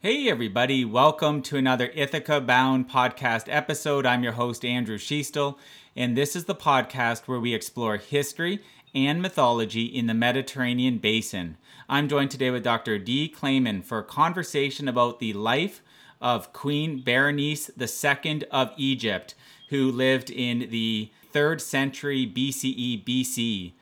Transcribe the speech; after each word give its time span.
Hey, 0.00 0.28
everybody, 0.28 0.84
welcome 0.84 1.40
to 1.40 1.56
another 1.56 1.90
Ithaca 1.94 2.42
Bound 2.42 2.86
podcast 2.86 3.44
episode. 3.48 4.04
I'm 4.04 4.22
your 4.22 4.34
host, 4.34 4.62
Andrew 4.62 4.98
Schiestel, 4.98 5.56
and 5.96 6.14
this 6.14 6.36
is 6.36 6.44
the 6.44 6.54
podcast 6.54 7.22
where 7.22 7.40
we 7.40 7.54
explore 7.54 7.96
history 7.96 8.62
and 8.94 9.22
mythology 9.22 9.86
in 9.86 10.06
the 10.06 10.12
Mediterranean 10.12 10.98
basin. 10.98 11.56
I'm 11.88 12.10
joined 12.10 12.30
today 12.30 12.50
with 12.50 12.62
Dr. 12.62 12.98
Dee 12.98 13.34
Clayman 13.34 13.82
for 13.82 13.98
a 13.98 14.04
conversation 14.04 14.86
about 14.86 15.18
the 15.18 15.32
life 15.32 15.80
of 16.20 16.52
Queen 16.52 17.02
Berenice 17.02 17.70
II 17.80 18.42
of 18.50 18.72
Egypt, 18.76 19.34
who 19.70 19.90
lived 19.90 20.28
in 20.28 20.68
the 20.70 21.10
3rd 21.32 21.62
century 21.62 22.26
BCE 22.26 23.02
BC. 23.02 23.72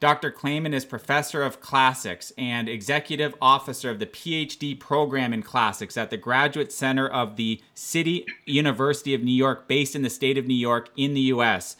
Dr. 0.00 0.32
Clayman 0.32 0.72
is 0.72 0.86
professor 0.86 1.42
of 1.42 1.60
classics 1.60 2.32
and 2.38 2.70
executive 2.70 3.34
officer 3.38 3.90
of 3.90 3.98
the 3.98 4.06
PhD 4.06 4.80
program 4.80 5.34
in 5.34 5.42
classics 5.42 5.98
at 5.98 6.08
the 6.08 6.16
Graduate 6.16 6.72
Center 6.72 7.06
of 7.06 7.36
the 7.36 7.60
City 7.74 8.24
University 8.46 9.12
of 9.12 9.22
New 9.22 9.34
York, 9.34 9.68
based 9.68 9.94
in 9.94 10.00
the 10.00 10.08
state 10.08 10.38
of 10.38 10.46
New 10.46 10.54
York 10.54 10.88
in 10.96 11.12
the 11.12 11.20
US. 11.32 11.76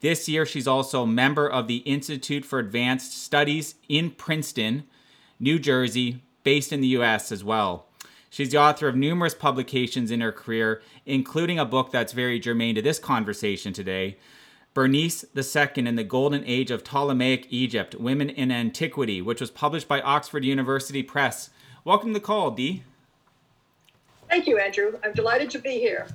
This 0.00 0.28
year, 0.28 0.44
she's 0.44 0.66
also 0.66 1.04
a 1.04 1.06
member 1.06 1.48
of 1.48 1.68
the 1.68 1.76
Institute 1.76 2.44
for 2.44 2.58
Advanced 2.58 3.16
Studies 3.16 3.76
in 3.88 4.10
Princeton, 4.10 4.82
New 5.38 5.60
Jersey, 5.60 6.24
based 6.42 6.72
in 6.72 6.80
the 6.80 6.88
US 6.88 7.30
as 7.30 7.44
well. 7.44 7.86
She's 8.30 8.50
the 8.50 8.58
author 8.58 8.88
of 8.88 8.96
numerous 8.96 9.34
publications 9.34 10.10
in 10.10 10.20
her 10.22 10.32
career, 10.32 10.82
including 11.06 11.60
a 11.60 11.64
book 11.64 11.92
that's 11.92 12.12
very 12.12 12.40
germane 12.40 12.74
to 12.74 12.82
this 12.82 12.98
conversation 12.98 13.72
today 13.72 14.16
Berenice 14.72 15.24
II 15.36 15.86
in 15.86 15.96
the 15.96 16.04
Golden 16.04 16.44
Age 16.44 16.70
of 16.70 16.84
Ptolemaic 16.84 17.46
Egypt 17.50 17.96
Women 17.96 18.30
in 18.30 18.52
Antiquity, 18.52 19.20
which 19.20 19.40
was 19.40 19.50
published 19.50 19.88
by 19.88 20.00
Oxford 20.00 20.44
University 20.44 21.02
Press. 21.02 21.50
Welcome 21.84 22.10
to 22.10 22.14
the 22.14 22.24
call, 22.24 22.52
Dee. 22.52 22.84
Thank 24.28 24.46
you, 24.46 24.58
Andrew. 24.58 24.92
I'm 25.02 25.12
delighted 25.12 25.50
to 25.50 25.58
be 25.58 25.80
here. 25.80 26.06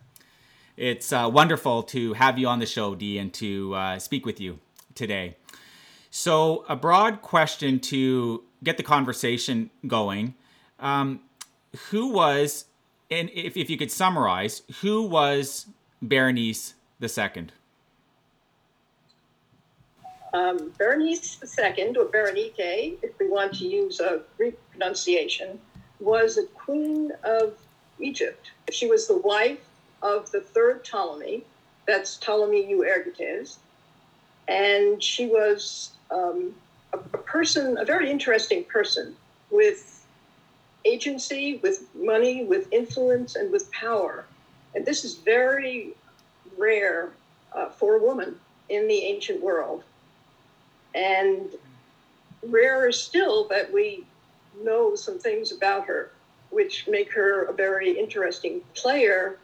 It's 0.77 1.11
uh, 1.11 1.29
wonderful 1.31 1.83
to 1.83 2.13
have 2.13 2.39
you 2.39 2.47
on 2.47 2.59
the 2.59 2.65
show, 2.65 2.95
Dee, 2.95 3.17
and 3.17 3.33
to 3.33 3.75
uh, 3.75 3.99
speak 3.99 4.25
with 4.25 4.39
you 4.39 4.59
today. 4.93 5.35
So, 6.09 6.63
a 6.69 6.77
broad 6.77 7.21
question 7.21 7.81
to 7.81 8.41
get 8.63 8.77
the 8.77 8.83
conversation 8.83 9.69
going. 9.85 10.33
Um, 10.79 11.19
who 11.89 12.07
was, 12.07 12.65
and 13.11 13.29
if, 13.33 13.57
if 13.57 13.69
you 13.69 13.77
could 13.77 13.91
summarize, 13.91 14.61
who 14.79 15.01
was 15.01 15.65
Berenice 16.01 16.75
II? 17.01 17.47
Um, 20.35 20.73
Berenice 20.77 21.41
II, 21.41 21.95
or 21.95 22.05
Berenike, 22.07 22.97
if 23.01 23.17
we 23.19 23.29
want 23.29 23.53
to 23.53 23.65
use 23.65 24.01
a 24.01 24.21
Greek 24.35 24.57
pronunciation, 24.69 25.57
was 26.01 26.37
a 26.37 26.45
queen 26.47 27.13
of 27.23 27.53
Egypt. 27.99 28.51
She 28.69 28.85
was 28.85 29.07
the 29.07 29.17
wife 29.17 29.63
of 30.01 30.29
the 30.31 30.41
third 30.41 30.83
Ptolemy, 30.83 31.45
that's 31.87 32.17
Ptolemy 32.17 32.65
Euergetes, 32.65 33.59
and 34.49 35.01
she 35.01 35.27
was 35.27 35.91
um, 36.11 36.53
a, 36.91 36.97
a 36.97 37.17
person, 37.19 37.77
a 37.77 37.85
very 37.85 38.11
interesting 38.11 38.65
person 38.65 39.15
with 39.51 40.05
agency, 40.83 41.61
with 41.63 41.87
money, 41.95 42.43
with 42.43 42.67
influence, 42.73 43.37
and 43.37 43.53
with 43.53 43.71
power. 43.71 44.25
And 44.75 44.85
this 44.85 45.05
is 45.05 45.15
very 45.15 45.93
rare 46.57 47.11
uh, 47.53 47.69
for 47.69 47.95
a 47.95 47.99
woman 47.99 48.35
in 48.67 48.89
the 48.89 49.05
ancient 49.05 49.41
world. 49.41 49.85
And 50.95 51.49
rarer 52.47 52.91
still 52.91 53.47
that 53.49 53.71
we 53.71 54.05
know 54.63 54.95
some 54.95 55.19
things 55.19 55.51
about 55.51 55.85
her, 55.85 56.11
which 56.49 56.87
make 56.87 57.11
her 57.13 57.43
a 57.43 57.53
very 57.53 57.97
interesting 57.97 58.61
player 58.73 59.37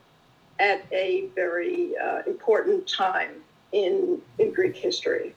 at 0.60 0.86
a 0.92 1.28
very 1.36 1.98
uh, 1.98 2.22
important 2.28 2.88
time 2.88 3.36
in 3.72 4.22
in 4.40 4.54
Greek 4.54 4.76
history. 4.76 5.36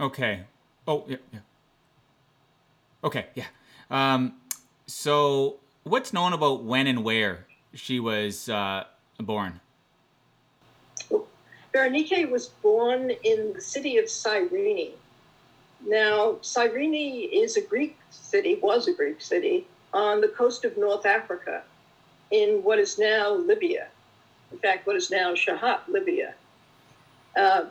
Okay. 0.00 0.44
Oh 0.86 1.04
yeah. 1.08 1.16
yeah. 1.32 1.40
Okay. 3.04 3.26
Yeah. 3.34 3.46
Um, 3.90 4.34
so, 4.86 5.56
what's 5.84 6.12
known 6.12 6.32
about 6.32 6.64
when 6.64 6.86
and 6.86 7.04
where 7.04 7.46
she 7.74 8.00
was 8.00 8.48
uh, 8.48 8.84
born? 9.18 9.60
Berenike 11.74 12.30
was 12.30 12.48
born 12.48 13.10
in 13.10 13.52
the 13.52 13.60
city 13.60 13.98
of 13.98 14.08
Cyrene, 14.08 14.92
now, 15.84 16.38
Cyrene 16.42 17.28
is 17.32 17.56
a 17.56 17.60
Greek 17.60 17.96
city, 18.10 18.56
was 18.56 18.88
a 18.88 18.92
Greek 18.92 19.20
city 19.20 19.66
on 19.92 20.20
the 20.20 20.28
coast 20.28 20.64
of 20.64 20.76
North 20.76 21.06
Africa 21.06 21.62
in 22.30 22.62
what 22.62 22.78
is 22.78 22.98
now 22.98 23.32
Libya. 23.32 23.88
In 24.52 24.58
fact, 24.58 24.86
what 24.86 24.96
is 24.96 25.10
now 25.10 25.34
Shahat, 25.34 25.80
Libya. 25.88 26.34
Uh, 27.36 27.66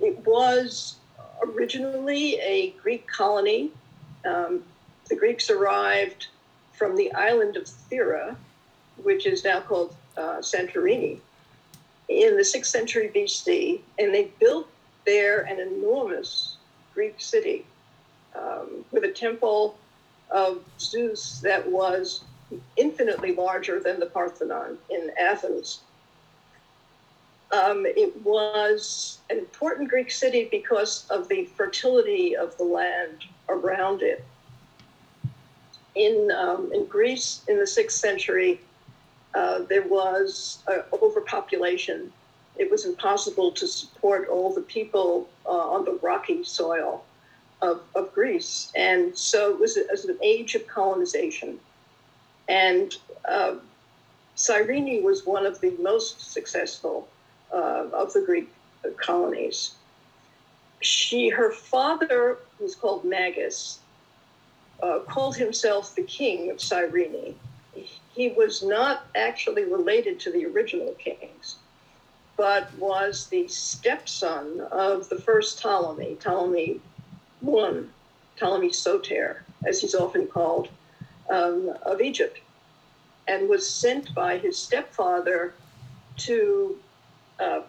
it 0.00 0.18
was 0.26 0.96
originally 1.42 2.36
a 2.36 2.70
Greek 2.82 3.06
colony. 3.06 3.70
Um, 4.24 4.62
the 5.08 5.16
Greeks 5.16 5.50
arrived 5.50 6.28
from 6.74 6.96
the 6.96 7.12
island 7.12 7.56
of 7.56 7.64
Thera, 7.64 8.36
which 9.02 9.26
is 9.26 9.44
now 9.44 9.60
called 9.60 9.94
uh, 10.16 10.38
Santorini, 10.38 11.18
in 12.08 12.36
the 12.36 12.42
6th 12.42 12.66
century 12.66 13.10
BC, 13.14 13.80
and 13.98 14.14
they 14.14 14.30
built 14.38 14.68
there 15.04 15.40
an 15.40 15.58
enormous 15.58 16.57
Greek 16.98 17.20
city 17.20 17.64
um, 18.34 18.84
with 18.90 19.04
a 19.04 19.12
temple 19.12 19.78
of 20.32 20.64
Zeus 20.80 21.38
that 21.44 21.70
was 21.70 22.24
infinitely 22.76 23.36
larger 23.36 23.78
than 23.78 24.00
the 24.00 24.06
Parthenon 24.06 24.76
in 24.90 25.12
Athens. 25.16 25.82
Um, 27.52 27.86
it 27.86 28.20
was 28.24 29.18
an 29.30 29.38
important 29.38 29.88
Greek 29.88 30.10
city 30.10 30.48
because 30.50 31.06
of 31.08 31.28
the 31.28 31.44
fertility 31.44 32.34
of 32.34 32.56
the 32.56 32.64
land 32.64 33.18
around 33.48 34.02
it. 34.02 34.24
In, 35.94 36.32
um, 36.36 36.72
in 36.74 36.84
Greece 36.86 37.42
in 37.46 37.60
the 37.60 37.66
sixth 37.66 37.98
century, 37.98 38.60
uh, 39.36 39.60
there 39.68 39.86
was 39.86 40.64
uh, 40.66 40.80
overpopulation 41.00 42.12
it 42.58 42.70
was 42.70 42.84
impossible 42.84 43.52
to 43.52 43.66
support 43.66 44.28
all 44.28 44.52
the 44.52 44.62
people 44.62 45.28
uh, 45.46 45.50
on 45.50 45.84
the 45.84 45.98
rocky 46.02 46.42
soil 46.42 47.04
of, 47.62 47.82
of 47.94 48.12
Greece. 48.12 48.72
And 48.74 49.16
so 49.16 49.52
it 49.52 49.60
was, 49.60 49.76
a, 49.76 49.80
it 49.80 49.90
was 49.90 50.04
an 50.06 50.18
age 50.22 50.54
of 50.56 50.66
colonization. 50.66 51.60
And 52.48 52.94
uh, 53.28 53.56
Cyrene 54.34 55.04
was 55.04 55.24
one 55.24 55.46
of 55.46 55.60
the 55.60 55.76
most 55.80 56.32
successful 56.32 57.08
uh, 57.52 57.86
of 57.92 58.12
the 58.12 58.22
Greek 58.22 58.52
colonies. 58.96 59.74
She, 60.80 61.28
her 61.28 61.52
father, 61.52 62.38
was 62.60 62.74
called 62.74 63.04
Magas, 63.04 63.78
uh, 64.82 65.00
called 65.00 65.36
himself 65.36 65.94
the 65.94 66.02
king 66.02 66.50
of 66.50 66.60
Cyrene. 66.60 67.34
He 68.14 68.28
was 68.30 68.62
not 68.62 69.06
actually 69.14 69.64
related 69.64 70.18
to 70.20 70.32
the 70.32 70.46
original 70.46 70.92
kings 70.94 71.56
but 72.38 72.72
was 72.78 73.26
the 73.26 73.48
stepson 73.48 74.60
of 74.70 75.08
the 75.08 75.18
first 75.18 75.60
Ptolemy, 75.60 76.14
Ptolemy 76.20 76.80
I, 77.44 77.82
Ptolemy 78.36 78.72
Soter, 78.72 79.42
as 79.66 79.80
he's 79.80 79.94
often 79.94 80.28
called, 80.28 80.68
um, 81.28 81.74
of 81.82 82.00
Egypt, 82.00 82.38
and 83.26 83.48
was 83.48 83.68
sent 83.68 84.14
by 84.14 84.38
his 84.38 84.56
stepfather 84.56 85.52
to 86.16 86.78
uh, 87.40 87.62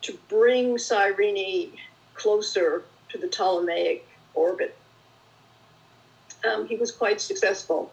to 0.00 0.18
bring 0.28 0.78
Cyrene 0.78 1.72
closer 2.14 2.84
to 3.10 3.18
the 3.18 3.28
Ptolemaic 3.28 4.06
orbit. 4.34 4.76
Um, 6.50 6.66
he 6.66 6.76
was 6.76 6.90
quite 6.90 7.20
successful 7.20 7.92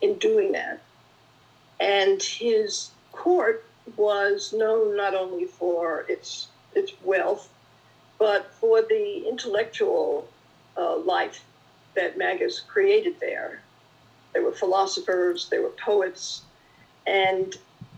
in 0.00 0.14
doing 0.18 0.52
that, 0.52 0.80
and 1.80 2.22
his 2.22 2.90
court 3.10 3.64
was 3.96 4.52
known 4.52 4.96
not 4.96 5.14
only 5.14 5.46
for 5.46 6.04
its 6.08 6.48
its 6.74 6.92
wealth, 7.04 7.48
but 8.18 8.52
for 8.54 8.82
the 8.82 9.24
intellectual 9.28 10.28
uh, 10.76 10.96
life 10.96 11.44
that 11.94 12.16
Magas 12.16 12.60
created 12.60 13.16
there. 13.20 13.60
There 14.32 14.42
were 14.42 14.52
philosophers, 14.52 15.48
there 15.50 15.60
were 15.60 15.74
poets, 15.84 16.42
and 17.06 17.54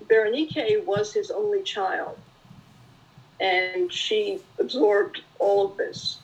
Berenike 0.08 0.84
was 0.84 1.12
his 1.12 1.30
only 1.30 1.62
child, 1.62 2.18
and 3.38 3.92
she 3.92 4.40
absorbed 4.58 5.22
all 5.38 5.66
of 5.66 5.76
this. 5.76 6.18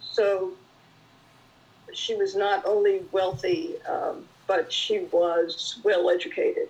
So 0.00 0.52
she 1.92 2.14
was 2.14 2.34
not 2.34 2.64
only 2.64 3.02
wealthy, 3.12 3.74
um, 3.82 4.24
but 4.46 4.72
she 4.72 5.00
was 5.10 5.78
well 5.84 6.08
educated 6.08 6.68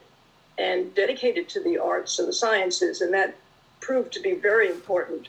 and 0.58 0.94
dedicated 0.94 1.48
to 1.50 1.60
the 1.60 1.78
arts 1.78 2.18
and 2.18 2.28
the 2.28 2.32
sciences, 2.32 3.00
and 3.00 3.12
that 3.14 3.34
proved 3.80 4.12
to 4.12 4.20
be 4.20 4.34
very 4.34 4.70
important 4.70 5.28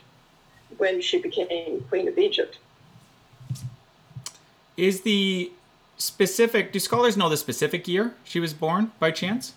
when 0.78 1.00
she 1.00 1.18
became 1.18 1.84
Queen 1.88 2.08
of 2.08 2.18
Egypt. 2.18 2.58
Is 4.76 5.02
the 5.02 5.52
specific? 5.96 6.72
Do 6.72 6.80
scholars 6.80 7.16
know 7.16 7.28
the 7.28 7.36
specific 7.36 7.86
year 7.86 8.14
she 8.24 8.40
was 8.40 8.52
born 8.52 8.92
by 8.98 9.10
chance? 9.10 9.54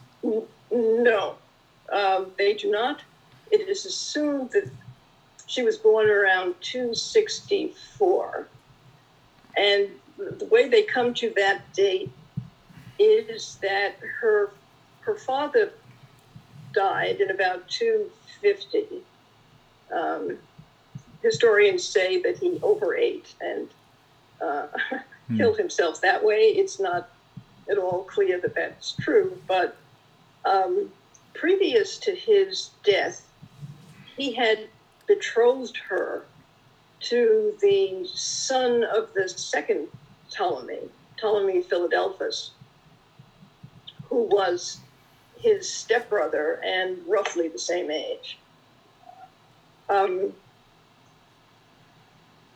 No, 0.72 1.36
um, 1.92 2.32
they 2.38 2.54
do 2.54 2.70
not. 2.70 3.02
It 3.52 3.68
is 3.68 3.86
assumed 3.86 4.52
that 4.52 4.70
she 5.48 5.64
was 5.64 5.78
born 5.78 6.10
around 6.10 6.56
264. 6.62 8.48
And 9.56 9.90
the 10.18 10.46
way 10.46 10.68
they 10.68 10.84
come 10.84 11.14
to 11.16 11.32
that 11.36 11.74
date 11.74 12.12
is 13.00 13.58
that 13.62 13.96
her 14.20 14.52
her 15.08 15.16
father 15.16 15.72
died 16.74 17.22
in 17.22 17.32
about 17.32 17.68
250. 17.70 19.02
Um, 19.92 20.38
historians 21.24 21.84
say 21.86 22.22
that 22.22 22.38
he 22.38 22.60
overate 22.62 23.34
and 23.40 23.70
uh, 24.42 24.68
hmm. 25.28 25.38
killed 25.38 25.58
himself 25.58 26.02
that 26.02 26.24
way. 26.24 26.50
It's 26.50 26.78
not 26.78 27.10
at 27.72 27.78
all 27.78 28.04
clear 28.04 28.40
that 28.42 28.54
that's 28.54 28.92
true, 29.00 29.42
but 29.48 29.78
um, 30.44 30.92
previous 31.34 31.98
to 32.00 32.12
his 32.14 32.72
death, 32.84 33.26
he 34.18 34.34
had 34.34 34.68
betrothed 35.08 35.78
her 35.78 36.26
to 37.00 37.54
the 37.62 38.06
son 38.14 38.84
of 38.84 39.14
the 39.14 39.30
second 39.30 39.88
Ptolemy, 40.30 40.80
Ptolemy 41.16 41.62
Philadelphus, 41.62 42.52
who 44.10 44.24
was 44.24 44.80
his 45.40 45.70
stepbrother 45.70 46.60
and 46.64 46.98
roughly 47.08 47.48
the 47.48 47.60
same 47.60 47.92
age. 47.92 48.38
Um, 49.90 50.34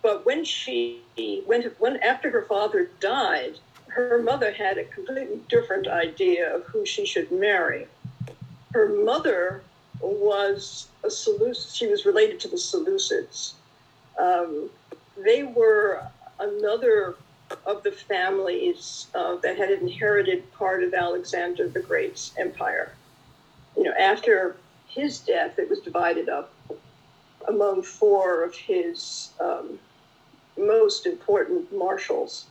but 0.01 0.25
when 0.25 0.43
she 0.43 1.01
went 1.45 1.79
when 1.79 1.97
after 1.97 2.29
her 2.31 2.43
father 2.43 2.89
died, 2.99 3.57
her 3.87 4.21
mother 4.21 4.51
had 4.51 4.77
a 4.77 4.85
completely 4.85 5.39
different 5.49 5.87
idea 5.87 6.53
of 6.55 6.63
who 6.65 6.85
she 6.85 7.05
should 7.05 7.31
marry. 7.31 7.87
Her 8.73 8.89
mother 8.89 9.61
was 9.99 10.87
a 11.03 11.09
Seleucid. 11.09 11.75
She 11.75 11.87
was 11.87 12.05
related 12.05 12.39
to 12.41 12.47
the 12.47 12.57
Seleucids. 12.57 13.53
Um, 14.19 14.69
they 15.17 15.43
were 15.43 16.03
another 16.39 17.15
of 17.65 17.83
the 17.83 17.91
families 17.91 19.07
uh, 19.15 19.35
that 19.37 19.57
had 19.57 19.71
inherited 19.71 20.51
part 20.53 20.83
of 20.83 20.93
Alexander 20.93 21.67
the 21.67 21.81
Great's 21.81 22.33
empire. 22.37 22.93
You 23.77 23.83
know, 23.83 23.93
after 23.99 24.57
his 24.87 25.19
death, 25.19 25.57
it 25.57 25.69
was 25.69 25.79
divided 25.79 26.29
up 26.29 26.53
among 27.47 27.83
four 27.83 28.43
of 28.43 28.55
his 28.55 29.29
um, 29.39 29.79
most 30.57 31.05
important 31.05 31.75
marshals. 31.75 32.45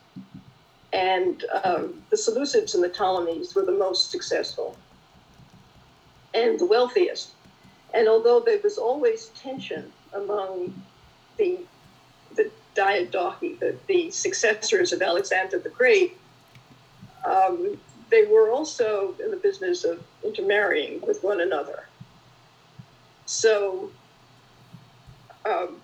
And 0.93 1.45
um, 1.65 2.03
the 2.11 2.17
Seleucids 2.17 2.75
and 2.75 2.83
the 2.83 2.89
Ptolemies 2.89 3.55
were 3.55 3.65
the 3.65 3.73
most 3.73 4.11
successful 4.11 4.77
and 6.35 6.59
the 6.59 6.67
wealthiest. 6.67 7.31
And 7.95 8.09
although 8.09 8.41
there 8.41 8.59
was 8.63 8.79
always 8.79 9.27
tension 9.37 9.93
among 10.13 10.83
the 11.37 11.59
the 11.61 11.67
diadochi, 12.75 13.59
the, 13.59 13.77
the 13.87 14.11
successors 14.11 14.93
of 14.93 15.03
Alexander 15.03 15.59
the 15.59 15.69
Great, 15.69 16.17
um, 17.25 17.79
they 18.11 18.25
were 18.27 18.51
also 18.51 19.15
in 19.23 19.31
the 19.31 19.37
business 19.37 19.85
of 19.85 20.03
intermarrying 20.25 21.01
with 21.01 21.23
one 21.23 21.41
another. 21.41 21.87
So 23.27 23.91
um, 25.47 25.81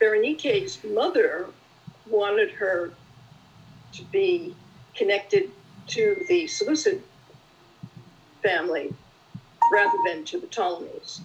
Berenike's 0.00 0.82
mother 0.84 1.46
wanted 2.08 2.50
her 2.52 2.92
to 3.92 4.04
be 4.04 4.54
connected 4.94 5.50
to 5.88 6.24
the 6.28 6.46
Seleucid 6.46 7.02
family 8.42 8.92
rather 9.72 9.96
than 10.06 10.24
to 10.24 10.38
the 10.38 10.46
Ptolemies. 10.46 11.20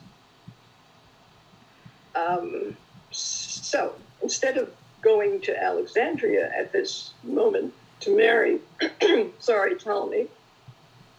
Um, 2.15 2.75
so 3.11 3.93
instead 4.21 4.57
of 4.57 4.71
going 5.01 5.41
to 5.41 5.63
Alexandria 5.63 6.51
at 6.55 6.71
this 6.71 7.11
moment 7.23 7.73
to 8.01 8.15
marry, 8.15 8.59
sorry, 9.39 9.75
Ptolemy, 9.75 10.27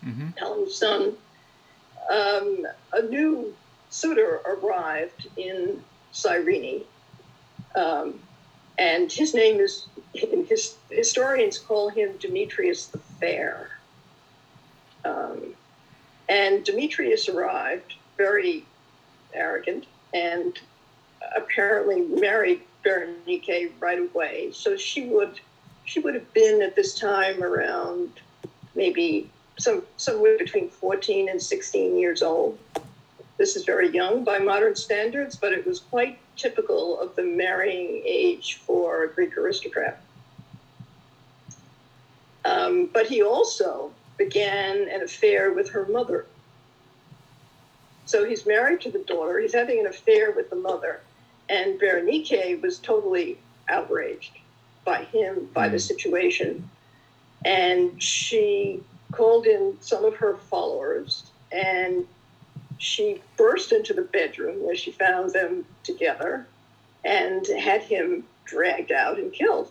mm-hmm. 0.05 0.31
Ptolemy's 0.31 0.77
son, 0.77 1.15
um, 2.11 2.67
a 2.93 3.03
new 3.03 3.55
suitor 3.91 4.41
arrived 4.47 5.29
in 5.37 5.83
Cyrene. 6.13 6.83
Um, 7.75 8.21
and 8.79 9.13
his 9.13 9.35
name 9.35 9.61
is, 9.61 9.87
his 10.15 10.77
historians 10.91 11.59
call 11.59 11.91
him 11.91 12.17
Demetrius 12.19 12.87
the 12.87 12.99
Fair. 12.99 13.71
Um, 15.05 15.55
and 16.29 16.65
Demetrius 16.65 17.29
arrived 17.29 17.95
very 18.17 18.65
arrogant 19.33 19.87
and 20.13 20.59
apparently 21.37 22.03
married 22.03 22.63
Berenike 22.85 23.73
right 23.81 23.99
away. 23.99 24.51
So 24.53 24.77
she 24.77 25.07
would 25.07 25.41
she 25.85 26.01
would 26.01 26.15
have 26.15 26.33
been 26.35 26.63
at 26.63 26.77
this 26.77 26.99
time 26.99 27.43
around 27.43 28.21
maybe 28.75 29.31
some 29.59 29.83
somewhere 29.97 30.39
between 30.39 30.69
14 30.69 31.29
and 31.29 31.43
16 31.43 31.99
years 31.99 32.23
old. 32.23 32.59
This 33.37 33.57
is 33.57 33.65
very 33.65 33.89
young 33.89 34.23
by 34.23 34.39
modern 34.39 34.77
standards, 34.77 35.35
but 35.35 35.53
it 35.53 35.67
was 35.67 35.81
quite 35.81 36.19
typical 36.37 37.01
of 37.01 37.17
the 37.17 37.23
marrying 37.23 38.03
age 38.05 38.57
for 38.57 39.05
a 39.05 39.09
Greek 39.09 39.37
aristocrat. 39.37 40.03
Um, 42.45 42.89
but 42.93 43.07
he 43.07 43.23
also 43.23 43.93
began 44.19 44.89
an 44.89 45.03
affair 45.03 45.53
with 45.53 45.71
her 45.71 45.87
mother. 45.87 46.27
So 48.05 48.25
he's 48.25 48.45
married 48.45 48.81
to 48.83 48.91
the 48.91 48.99
daughter, 49.01 49.39
he's 49.39 49.55
having 49.55 49.81
an 49.81 49.87
affair 49.87 50.33
with 50.33 50.51
the 50.51 50.57
mother, 50.57 51.01
and 51.51 51.81
Berenike 51.81 52.63
was 52.63 52.79
totally 52.79 53.37
outraged 53.69 54.39
by 54.85 55.05
him, 55.05 55.51
by 55.53 55.69
mm. 55.69 55.73
the 55.73 55.79
situation. 55.81 56.71
And 57.45 58.01
she 58.03 58.83
called 59.13 59.47
in 59.47 59.77
some 59.81 60.05
of 60.05 60.15
her 60.17 60.37
followers 60.37 61.25
and 61.51 62.07
she 62.79 63.21
burst 63.37 63.73
into 63.73 63.93
the 63.93 64.03
bedroom 64.03 64.65
where 64.65 64.77
she 64.77 64.93
found 64.93 65.33
them 65.33 65.67
together 65.83 66.47
and 67.05 67.45
had 67.47 67.83
him 67.83 68.25
dragged 68.45 68.93
out 68.93 69.19
and 69.19 69.33
killed. 69.33 69.71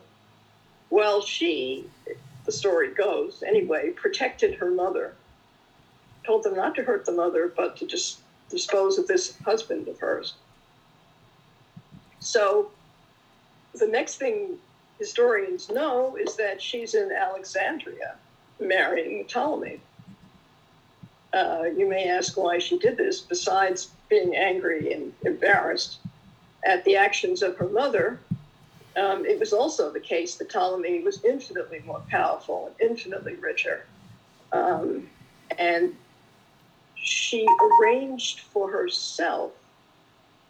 Well, 0.89 1.21
she, 1.21 1.85
the 2.45 2.51
story 2.51 2.93
goes 2.93 3.41
anyway, 3.45 3.91
protected 3.91 4.55
her 4.55 4.69
mother, 4.69 5.15
told 6.25 6.43
them 6.43 6.55
not 6.55 6.75
to 6.75 6.83
hurt 6.83 7.05
the 7.05 7.11
mother, 7.13 7.51
but 7.55 7.77
to 7.77 7.87
just 7.87 8.19
dispose 8.49 8.97
of 8.97 9.07
this 9.07 9.37
husband 9.45 9.87
of 9.87 9.99
hers. 9.99 10.33
So 12.19 12.71
the 13.73 13.87
next 13.87 14.17
thing 14.17 14.57
historians 14.97 15.69
know 15.69 16.17
is 16.17 16.35
that 16.35 16.61
she's 16.61 16.93
in 16.93 17.11
Alexandria 17.11 18.15
marrying 18.59 19.25
Ptolemy. 19.25 19.79
Uh, 21.33 21.65
you 21.75 21.87
may 21.87 22.09
ask 22.09 22.35
why 22.37 22.57
she 22.57 22.77
did 22.79 22.97
this, 22.97 23.21
besides 23.21 23.91
being 24.09 24.35
angry 24.35 24.91
and 24.93 25.13
embarrassed 25.25 25.99
at 26.65 26.83
the 26.85 26.95
actions 26.95 27.41
of 27.41 27.55
her 27.57 27.69
mother. 27.69 28.19
Um, 28.97 29.25
it 29.25 29.39
was 29.39 29.53
also 29.53 29.91
the 29.91 29.99
case 29.99 30.35
that 30.35 30.49
Ptolemy 30.49 31.03
was 31.03 31.23
infinitely 31.23 31.81
more 31.85 32.01
powerful 32.09 32.73
and 32.79 32.91
infinitely 32.91 33.35
richer. 33.35 33.85
Um, 34.51 35.07
and 35.57 35.95
she 36.95 37.47
arranged 37.81 38.41
for 38.41 38.69
herself 38.69 39.51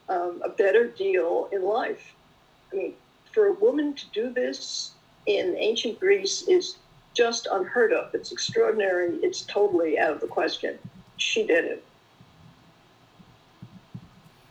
um, 0.09 0.41
a 0.43 0.49
better 0.49 0.87
deal 0.87 1.47
in 1.51 1.63
life. 1.63 2.13
I 2.73 2.75
mean, 2.75 2.93
for 3.31 3.47
a 3.47 3.53
woman 3.53 3.93
to 3.93 4.05
do 4.11 4.31
this 4.33 4.91
in 5.25 5.55
ancient 5.57 5.99
Greece 5.99 6.41
is 6.47 6.77
just 7.13 7.47
unheard 7.51 7.93
of. 7.93 8.13
It's 8.13 8.31
extraordinary. 8.31 9.15
It's 9.21 9.41
totally 9.41 9.99
out 9.99 10.11
of 10.11 10.21
the 10.21 10.27
question. 10.27 10.77
She 11.17 11.45
did 11.45 11.65
it. 11.65 11.85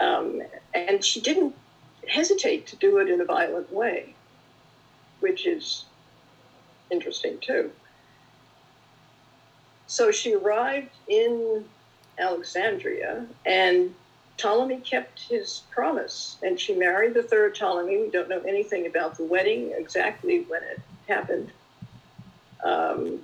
Um, 0.00 0.42
and 0.74 1.04
she 1.04 1.20
didn't 1.20 1.54
hesitate 2.08 2.66
to 2.68 2.76
do 2.76 2.98
it 2.98 3.08
in 3.08 3.20
a 3.20 3.24
violent 3.24 3.72
way, 3.72 4.14
which 5.20 5.46
is 5.46 5.84
interesting 6.90 7.38
too. 7.40 7.70
So 9.86 10.10
she 10.10 10.34
arrived 10.34 10.94
in 11.08 11.64
Alexandria 12.18 13.26
and 13.44 13.94
Ptolemy 14.38 14.78
kept 14.78 15.20
his 15.28 15.62
promise, 15.70 16.38
and 16.42 16.58
she 16.58 16.74
married 16.74 17.12
the 17.12 17.22
third 17.22 17.54
Ptolemy. 17.54 17.98
We 17.98 18.10
don't 18.10 18.28
know 18.28 18.40
anything 18.40 18.86
about 18.86 19.16
the 19.16 19.24
wedding, 19.24 19.72
exactly 19.76 20.44
when 20.48 20.62
it 20.62 20.80
happened. 21.06 21.52
Um, 22.64 23.20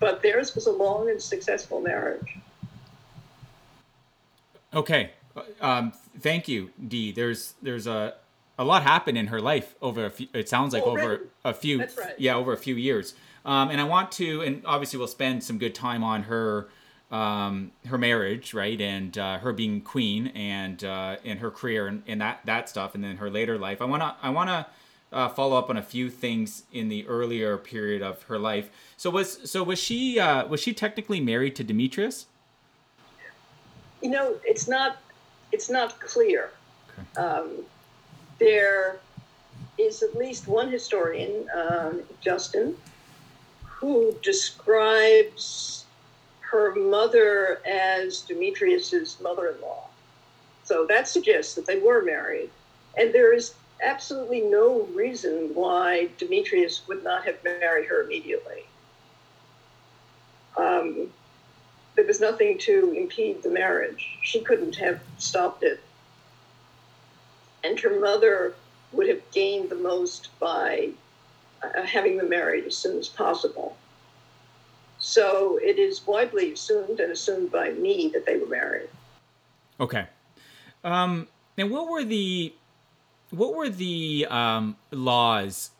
but 0.00 0.22
theirs 0.22 0.54
was 0.54 0.66
a 0.66 0.72
long 0.72 1.08
and 1.08 1.22
successful 1.22 1.80
marriage. 1.80 2.36
Okay, 4.74 5.12
um, 5.60 5.92
thank 6.20 6.48
you, 6.48 6.70
Dee. 6.86 7.12
There's 7.12 7.54
there's 7.62 7.86
a 7.86 8.14
a 8.58 8.64
lot 8.64 8.82
happened 8.82 9.16
in 9.16 9.28
her 9.28 9.40
life 9.40 9.74
over 9.80 10.04
a 10.04 10.10
few. 10.10 10.28
It 10.34 10.48
sounds 10.48 10.74
like 10.74 10.82
oh, 10.84 10.98
over 10.98 11.28
a 11.44 11.54
few. 11.54 11.78
Right. 11.78 12.14
Yeah, 12.18 12.34
over 12.34 12.52
a 12.52 12.58
few 12.58 12.74
years. 12.74 13.14
Um, 13.44 13.70
and 13.70 13.80
I 13.80 13.84
want 13.84 14.10
to, 14.12 14.42
and 14.42 14.62
obviously 14.66 14.98
we'll 14.98 15.06
spend 15.06 15.44
some 15.44 15.58
good 15.58 15.74
time 15.74 16.02
on 16.02 16.24
her 16.24 16.68
um, 17.10 17.72
her 17.86 17.98
marriage, 17.98 18.52
right, 18.52 18.80
and 18.80 19.16
uh, 19.16 19.38
her 19.38 19.52
being 19.52 19.80
queen, 19.80 20.28
and 20.28 20.82
uh, 20.82 21.16
and 21.24 21.38
her 21.38 21.50
career, 21.50 21.86
and, 21.86 22.02
and 22.06 22.20
that 22.20 22.40
that 22.44 22.68
stuff, 22.68 22.94
and 22.94 23.04
then 23.04 23.18
her 23.18 23.30
later 23.30 23.58
life. 23.58 23.80
I 23.80 23.84
wanna 23.84 24.16
I 24.22 24.30
wanna 24.30 24.66
uh, 25.12 25.28
follow 25.28 25.56
up 25.56 25.70
on 25.70 25.76
a 25.76 25.82
few 25.82 26.10
things 26.10 26.64
in 26.72 26.88
the 26.88 27.06
earlier 27.06 27.56
period 27.58 28.02
of 28.02 28.24
her 28.24 28.38
life. 28.38 28.70
So 28.96 29.10
was 29.10 29.50
so 29.50 29.62
was 29.62 29.78
she 29.78 30.18
uh, 30.18 30.46
was 30.46 30.60
she 30.60 30.74
technically 30.74 31.20
married 31.20 31.54
to 31.56 31.64
Demetrius? 31.64 32.26
You 34.02 34.10
know, 34.10 34.36
it's 34.44 34.68
not 34.68 34.98
it's 35.52 35.70
not 35.70 36.00
clear. 36.00 36.50
Okay. 36.98 37.22
Um, 37.22 37.64
there 38.38 38.98
is 39.78 40.02
at 40.02 40.14
least 40.14 40.48
one 40.48 40.70
historian, 40.70 41.46
um, 41.54 42.02
Justin, 42.20 42.76
who 43.64 44.14
describes 44.22 45.85
her 46.56 46.74
mother 46.74 47.60
as 47.66 48.22
Demetrius's 48.22 49.20
mother-in-law. 49.20 49.88
So 50.64 50.86
that 50.86 51.06
suggests 51.06 51.54
that 51.54 51.66
they 51.66 51.78
were 51.78 52.02
married, 52.02 52.50
and 52.98 53.12
there 53.12 53.32
is 53.32 53.54
absolutely 53.82 54.40
no 54.40 54.82
reason 54.94 55.50
why 55.54 56.08
Demetrius 56.18 56.82
would 56.88 57.04
not 57.04 57.24
have 57.24 57.36
married 57.44 57.86
her 57.86 58.02
immediately. 58.02 58.64
Um, 60.56 61.10
there 61.94 62.06
was 62.06 62.20
nothing 62.20 62.58
to 62.58 62.94
impede 62.96 63.42
the 63.42 63.50
marriage. 63.50 64.18
She 64.22 64.40
couldn't 64.40 64.76
have 64.76 65.00
stopped 65.18 65.62
it. 65.62 65.80
And 67.62 67.78
her 67.80 68.00
mother 68.00 68.54
would 68.92 69.08
have 69.08 69.30
gained 69.30 69.70
the 69.70 69.76
most 69.76 70.30
by 70.38 70.90
uh, 71.62 71.82
having 71.82 72.16
them 72.16 72.28
married 72.28 72.64
as 72.64 72.76
soon 72.76 72.98
as 72.98 73.08
possible. 73.08 73.76
So 75.06 75.60
it 75.62 75.78
is 75.78 76.04
widely 76.04 76.52
assumed 76.52 76.98
and 76.98 77.12
assumed 77.12 77.52
by 77.52 77.70
me 77.70 78.10
that 78.12 78.26
they 78.26 78.38
were 78.38 78.48
married. 78.48 78.88
Okay. 79.78 80.04
Um, 80.82 81.28
and 81.56 81.70
what 81.70 81.88
were 81.88 82.02
the 82.02 82.52
what 83.30 83.54
were 83.54 83.68
the 83.68 84.26
um, 84.28 84.76
laws 84.90 85.70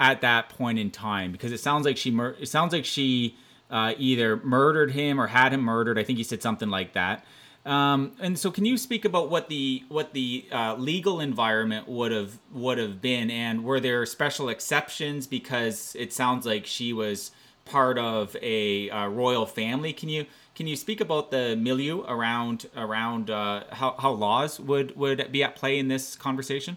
at 0.00 0.22
that 0.22 0.48
point 0.48 0.80
in 0.80 0.90
time? 0.90 1.30
Because 1.30 1.52
it 1.52 1.60
sounds 1.60 1.86
like 1.86 1.96
she 1.96 2.10
mur- 2.10 2.34
it 2.40 2.48
sounds 2.48 2.72
like 2.72 2.84
she 2.84 3.36
uh, 3.70 3.94
either 3.96 4.38
murdered 4.38 4.90
him 4.90 5.20
or 5.20 5.28
had 5.28 5.52
him 5.52 5.60
murdered. 5.60 5.96
I 5.96 6.02
think 6.02 6.18
you 6.18 6.24
said 6.24 6.42
something 6.42 6.68
like 6.68 6.94
that. 6.94 7.24
Um, 7.64 8.16
and 8.20 8.36
so, 8.36 8.50
can 8.50 8.64
you 8.64 8.76
speak 8.76 9.04
about 9.04 9.30
what 9.30 9.48
the 9.48 9.84
what 9.88 10.14
the 10.14 10.46
uh, 10.50 10.74
legal 10.74 11.20
environment 11.20 11.86
would 11.86 12.10
have 12.10 12.40
would 12.52 12.78
have 12.78 13.00
been, 13.00 13.30
and 13.30 13.62
were 13.62 13.78
there 13.78 14.04
special 14.04 14.48
exceptions 14.48 15.28
because 15.28 15.94
it 15.96 16.12
sounds 16.12 16.44
like 16.44 16.66
she 16.66 16.92
was 16.92 17.30
part 17.64 17.98
of 17.98 18.36
a 18.42 18.90
uh, 18.90 19.08
royal 19.08 19.46
family? 19.46 19.92
Can 19.92 20.08
you 20.08 20.26
can 20.54 20.66
you 20.66 20.76
speak 20.76 21.00
about 21.00 21.30
the 21.30 21.56
milieu 21.56 22.02
around 22.06 22.66
around 22.76 23.30
uh, 23.30 23.64
how 23.72 23.94
how 23.98 24.10
laws 24.12 24.60
would 24.60 24.96
would 24.96 25.30
be 25.32 25.42
at 25.42 25.56
play 25.56 25.78
in 25.78 25.88
this 25.88 26.16
conversation? 26.16 26.76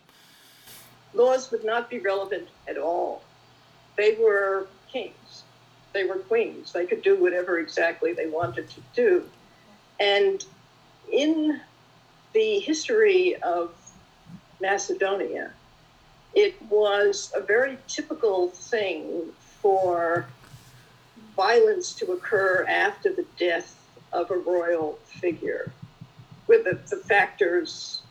Laws 1.13 1.51
would 1.51 1.63
not 1.63 1.89
be 1.89 1.99
relevant 1.99 2.47
at 2.67 2.77
all. 2.77 3.23
They 3.95 4.17
were 4.19 4.67
kings. 4.91 5.43
They 5.93 6.05
were 6.05 6.19
queens. 6.19 6.73
They 6.73 6.85
could 6.85 7.01
do 7.01 7.15
whatever 7.21 7.59
exactly 7.59 8.13
they 8.13 8.27
wanted 8.27 8.69
to 8.69 8.81
do, 8.93 9.23
and 9.99 10.43
in 11.11 11.61
the 12.33 12.59
history 12.59 13.35
of 13.37 13.73
Macedonia, 14.61 15.51
it 16.35 16.61
was 16.69 17.31
a 17.35 17.41
very 17.41 17.77
typical 17.87 18.49
thing 18.49 19.31
for 19.61 20.27
violence 21.37 21.93
to 21.93 22.11
occur 22.11 22.65
after 22.67 23.13
the 23.13 23.25
death 23.39 23.79
of 24.11 24.29
a 24.31 24.37
royal 24.37 24.99
figure, 25.05 25.71
with 26.47 26.65
the, 26.65 26.79
the 26.89 27.01
factors, 27.03 28.01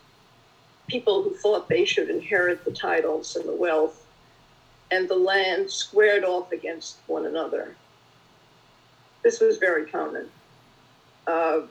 people 0.87 1.23
who 1.23 1.35
thought 1.35 1.68
they 1.68 1.85
should 1.85 2.09
inherit 2.09 2.64
the 2.64 2.71
titles 2.71 3.37
and 3.37 3.47
the 3.47 3.54
wealth 3.54 4.06
and 4.90 5.09
the 5.09 5.16
land 5.16 5.71
squared 5.71 6.25
off 6.25 6.52
against 6.52 6.97
one 7.09 7.26
another. 7.26 7.75
This 9.25 9.40
was 9.40 9.59
very 9.59 9.87
common. 9.87 10.28
Uh, 11.26 11.62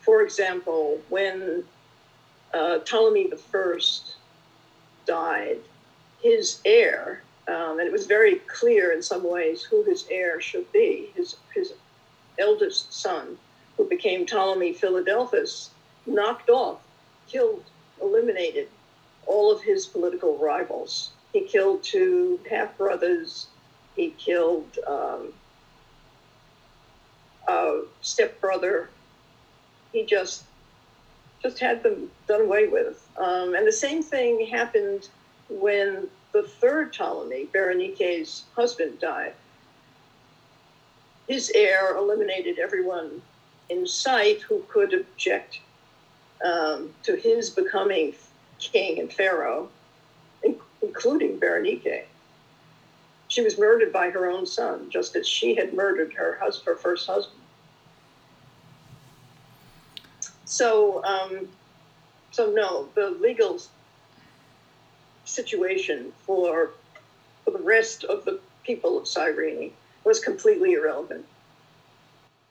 for 0.00 0.22
example, 0.22 0.98
when 1.10 1.64
uh, 2.54 2.78
Ptolemy 2.78 3.30
I 3.52 3.78
died, 5.06 5.58
his 6.22 6.60
heir, 6.64 7.22
um, 7.48 7.78
and 7.78 7.86
it 7.86 7.92
was 7.92 8.06
very 8.06 8.36
clear 8.46 8.92
in 8.92 9.02
some 9.02 9.28
ways 9.28 9.62
who 9.62 9.82
his 9.84 10.06
heir 10.10 10.40
should 10.40 10.70
be, 10.72 11.10
his, 11.14 11.36
his 11.54 11.74
eldest 12.38 12.92
son, 12.92 13.38
who 13.76 13.88
became 13.88 14.26
Ptolemy 14.26 14.72
Philadelphus, 14.72 15.70
knocked 16.06 16.50
off, 16.50 16.80
killed, 17.28 17.64
eliminated 18.00 18.68
all 19.26 19.52
of 19.52 19.62
his 19.62 19.86
political 19.86 20.36
rivals. 20.38 21.10
He 21.32 21.40
killed 21.40 21.82
two 21.82 22.40
half 22.48 22.76
brothers. 22.78 23.48
He 23.94 24.10
killed 24.10 24.78
um, 24.86 25.32
a 27.48 27.82
stepbrother 28.02 28.88
he 29.96 30.04
just 30.04 30.44
just 31.42 31.58
had 31.58 31.82
them 31.82 32.10
done 32.28 32.42
away 32.42 32.66
with. 32.66 33.08
Um, 33.16 33.54
and 33.54 33.66
the 33.66 33.72
same 33.72 34.02
thing 34.02 34.46
happened 34.46 35.08
when 35.48 36.08
the 36.32 36.42
third 36.42 36.92
Ptolemy, 36.92 37.46
Berenike's 37.52 38.44
husband, 38.54 38.98
died. 39.00 39.34
His 41.28 41.50
heir 41.54 41.96
eliminated 41.96 42.58
everyone 42.58 43.22
in 43.68 43.86
sight 43.86 44.42
who 44.42 44.62
could 44.68 44.94
object 44.94 45.60
um, 46.44 46.90
to 47.02 47.16
his 47.16 47.50
becoming 47.50 48.14
king 48.58 49.00
and 49.00 49.12
pharaoh, 49.12 49.68
including 50.82 51.38
Berenike. 51.38 52.04
She 53.28 53.42
was 53.42 53.58
murdered 53.58 53.92
by 53.92 54.10
her 54.10 54.30
own 54.30 54.46
son, 54.46 54.88
just 54.90 55.16
as 55.16 55.26
she 55.28 55.54
had 55.54 55.74
murdered 55.74 56.12
her, 56.14 56.38
hus- 56.40 56.62
her 56.64 56.76
first 56.76 57.06
husband. 57.06 57.40
So, 60.44 61.04
um, 61.04 61.48
so 62.30 62.50
no, 62.50 62.88
the 62.94 63.10
legal 63.10 63.60
situation 65.26 66.12
for, 66.24 66.70
for 67.44 67.50
the 67.50 67.62
rest 67.62 68.04
of 68.04 68.24
the 68.24 68.40
people 68.64 68.98
of 68.98 69.06
Cyrene 69.06 69.72
was 70.04 70.18
completely 70.20 70.72
irrelevant. 70.72 71.26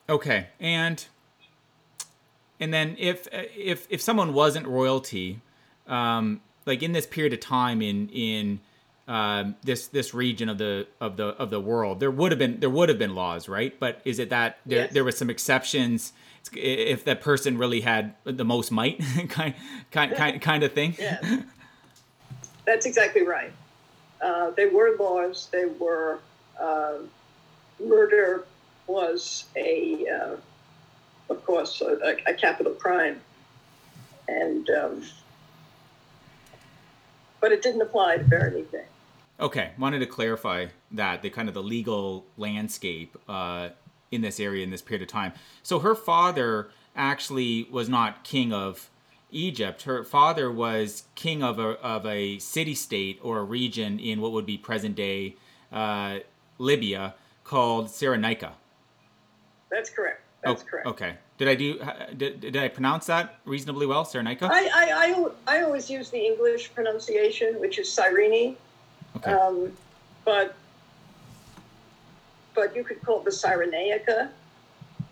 Okay, 0.08 0.48
and 0.60 1.04
and 2.60 2.74
then 2.74 2.96
if 3.00 3.28
if 3.32 3.88
if 3.90 4.02
someone 4.02 4.34
wasn't 4.34 4.68
royalty, 4.68 5.42
um, 5.88 6.42
like 6.66 6.84
in 6.84 6.92
this 6.92 7.08
period 7.08 7.34
of 7.34 7.40
time 7.40 7.82
in 7.82 8.10
in 8.10 8.60
um, 9.08 9.56
this 9.64 9.88
this 9.88 10.14
region 10.14 10.48
of 10.48 10.60
the 10.60 10.86
of 11.02 11.18
the 11.18 11.28
of 11.28 11.50
the 11.50 11.60
world, 11.60 12.00
there 12.00 12.12
would 12.12 12.32
have 12.32 12.40
been 12.40 12.60
there 12.60 12.70
would 12.70 12.90
have 12.90 13.00
been 13.00 13.16
laws, 13.16 13.50
right? 13.50 13.78
But 13.80 14.02
is 14.06 14.20
it 14.20 14.30
that 14.30 14.60
there 14.66 14.84
yes. 14.84 14.94
there 14.94 15.04
was 15.04 15.18
some 15.18 15.32
exceptions 15.32 16.14
if 16.54 17.04
that 17.06 17.22
person 17.22 17.58
really 17.58 17.82
had 17.82 18.14
the 18.24 18.46
most 18.46 18.72
might 18.72 19.00
kind 19.30 19.56
kind 19.92 20.14
kind, 20.16 20.42
kind 20.42 20.64
of 20.64 20.74
thing 20.74 20.96
yeah 21.00 21.20
that's 22.66 22.86
exactly 22.86 23.24
right 23.24 23.52
uh, 24.22 24.52
they 24.52 24.68
were 24.68 24.96
laws 24.98 25.50
they 25.52 25.66
were 25.66 26.20
uh, 26.60 26.98
murder 27.84 28.46
was 28.88 29.46
a 29.56 30.08
uh, 30.08 30.36
of 31.30 31.46
course 31.46 31.82
a, 31.82 32.16
a, 32.28 32.34
capital 32.34 32.74
crime 32.74 33.20
and 34.28 34.70
um, 34.70 35.04
but 37.46 37.52
it 37.52 37.62
didn't 37.62 37.82
apply 37.82 38.18
to 38.18 38.24
Berenike. 38.24 38.86
Okay, 39.40 39.72
wanted 39.78 40.00
to 40.00 40.08
clarify 40.08 40.66
that 40.92 41.22
the 41.22 41.30
kind 41.30 41.48
of 41.48 41.54
the 41.54 41.62
legal 41.62 42.26
landscape 42.38 43.16
uh, 43.28 43.70
in 44.12 44.22
this 44.22 44.40
area 44.40 44.64
in 44.64 44.72
this 44.72 44.82
period 44.82 45.04
of 45.04 45.10
time. 45.10 45.32
So 45.62 45.78
her 45.78 45.94
father 45.94 46.70
actually 46.96 47.68
was 47.70 47.88
not 47.88 48.24
king 48.24 48.52
of 48.52 48.90
Egypt. 49.36 49.84
Her 49.84 50.04
father 50.04 50.52
was 50.52 51.04
king 51.16 51.44
of 51.44 51.60
a, 51.60 51.80
of 51.82 52.06
a 52.06 52.40
city 52.40 52.74
state 52.74 53.20
or 53.22 53.40
a 53.40 53.44
region 53.44 54.00
in 54.00 54.22
what 54.22 54.32
would 54.32 54.46
be 54.46 54.58
present 54.58 54.96
day 54.96 55.36
uh, 55.72 56.20
Libya 56.58 57.16
called 57.44 57.88
Cyrenaica. 57.88 58.52
That's 59.70 59.90
correct. 59.90 60.22
That's 60.42 60.64
oh, 60.64 60.66
correct. 60.66 60.88
Okay. 60.88 61.16
Did 61.38 61.50
I 61.50 61.56
do? 61.56 61.80
Did, 62.16 62.40
did 62.40 62.56
I 62.56 62.70
pronounce 62.70 63.08
that 63.08 63.40
reasonably 63.44 63.86
well, 63.86 64.06
Cyrenaica? 64.06 64.44
I, 64.44 64.70
I, 64.74 65.28
I, 65.48 65.58
I 65.58 65.64
always 65.64 65.90
use 65.90 66.10
the 66.10 66.26
English 66.26 66.74
pronunciation, 66.74 67.60
which 67.60 67.78
is 67.78 67.92
Cyrene. 67.92 68.56
Okay. 69.18 69.32
Um, 69.32 69.74
but 70.24 70.56
but 72.54 72.74
you 72.74 72.86
could 72.86 73.02
call 73.02 73.20
it 73.20 73.26
the 73.26 73.32
Cyrenaica, 73.32 74.30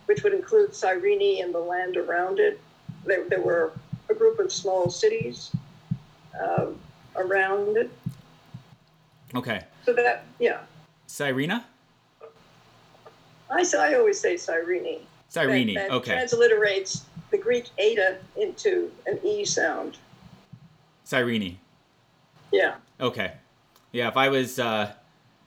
which 0.05 0.23
would 0.23 0.33
include 0.33 0.73
Cyrene 0.73 1.43
and 1.43 1.53
the 1.53 1.59
land 1.59 1.97
around 1.97 2.39
it. 2.39 2.59
There, 3.05 3.27
there 3.27 3.41
were 3.41 3.73
a 4.13 4.15
group 4.15 4.39
of 4.39 4.51
small 4.51 4.89
cities 4.89 5.51
uh, 6.39 6.67
around 7.15 7.77
it. 7.77 7.91
Okay. 9.35 9.63
So 9.85 9.93
that, 9.93 10.25
yeah. 10.39 10.61
Cyrena? 11.07 11.63
I, 13.49 13.65
I 13.77 13.95
always 13.95 14.19
say 14.19 14.37
Cyrene. 14.37 15.01
Cyrene, 15.29 15.73
that, 15.73 15.89
that 15.89 15.95
okay. 15.95 16.13
transliterates 16.13 17.03
the 17.31 17.37
Greek 17.37 17.65
eta 17.77 18.17
into 18.37 18.91
an 19.07 19.19
E 19.25 19.43
sound. 19.43 19.97
Cyrene. 21.03 21.57
Yeah. 22.51 22.75
Okay. 22.99 23.33
Yeah, 23.91 24.07
if 24.07 24.17
I 24.17 24.29
was, 24.29 24.59
uh, 24.59 24.91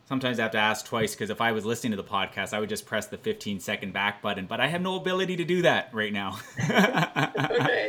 sometimes 0.09 0.39
I 0.39 0.43
have 0.43 0.53
to 0.53 0.59
ask 0.59 0.85
twice 0.85 1.15
because 1.15 1.31
if 1.31 1.41
I 1.41 1.53
was 1.53 1.65
listening 1.65 1.93
to 1.93 1.97
the 1.97 2.09
podcast, 2.09 2.53
I 2.53 2.61
would 2.61 2.69
just 2.69 2.87
press 2.87 3.07
the 3.07 3.19
15 3.19 3.61
second 3.61 3.93
back 3.93 4.23
button, 4.23 4.47
but 4.47 4.61
I 4.61 4.67
have 4.67 4.83
no 4.83 4.97
ability 4.97 5.37
to 5.37 5.45
do 5.45 5.63
that 5.63 5.91
right 5.93 6.13
now. 6.13 6.39
Okay. 7.39 7.86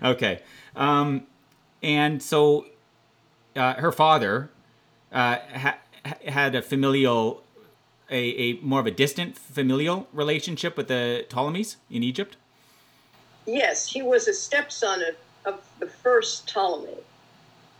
okay. 0.04 0.40
Um, 0.76 1.26
and 1.82 2.22
so 2.22 2.66
uh, 3.56 3.74
her 3.74 3.92
father 3.92 4.50
uh, 5.12 5.38
ha- 5.54 5.78
had 6.26 6.54
a 6.54 6.62
familial, 6.62 7.42
a, 8.10 8.16
a 8.16 8.52
more 8.60 8.80
of 8.80 8.86
a 8.86 8.90
distant 8.90 9.36
familial 9.36 10.08
relationship 10.12 10.76
with 10.76 10.88
the 10.88 11.26
Ptolemies 11.28 11.76
in 11.90 12.02
Egypt. 12.02 12.36
Yes, 13.46 13.90
he 13.90 14.02
was 14.02 14.28
a 14.28 14.34
stepson 14.34 15.02
of, 15.02 15.54
of 15.54 15.60
the 15.78 15.86
first 15.86 16.48
Ptolemy. 16.48 16.98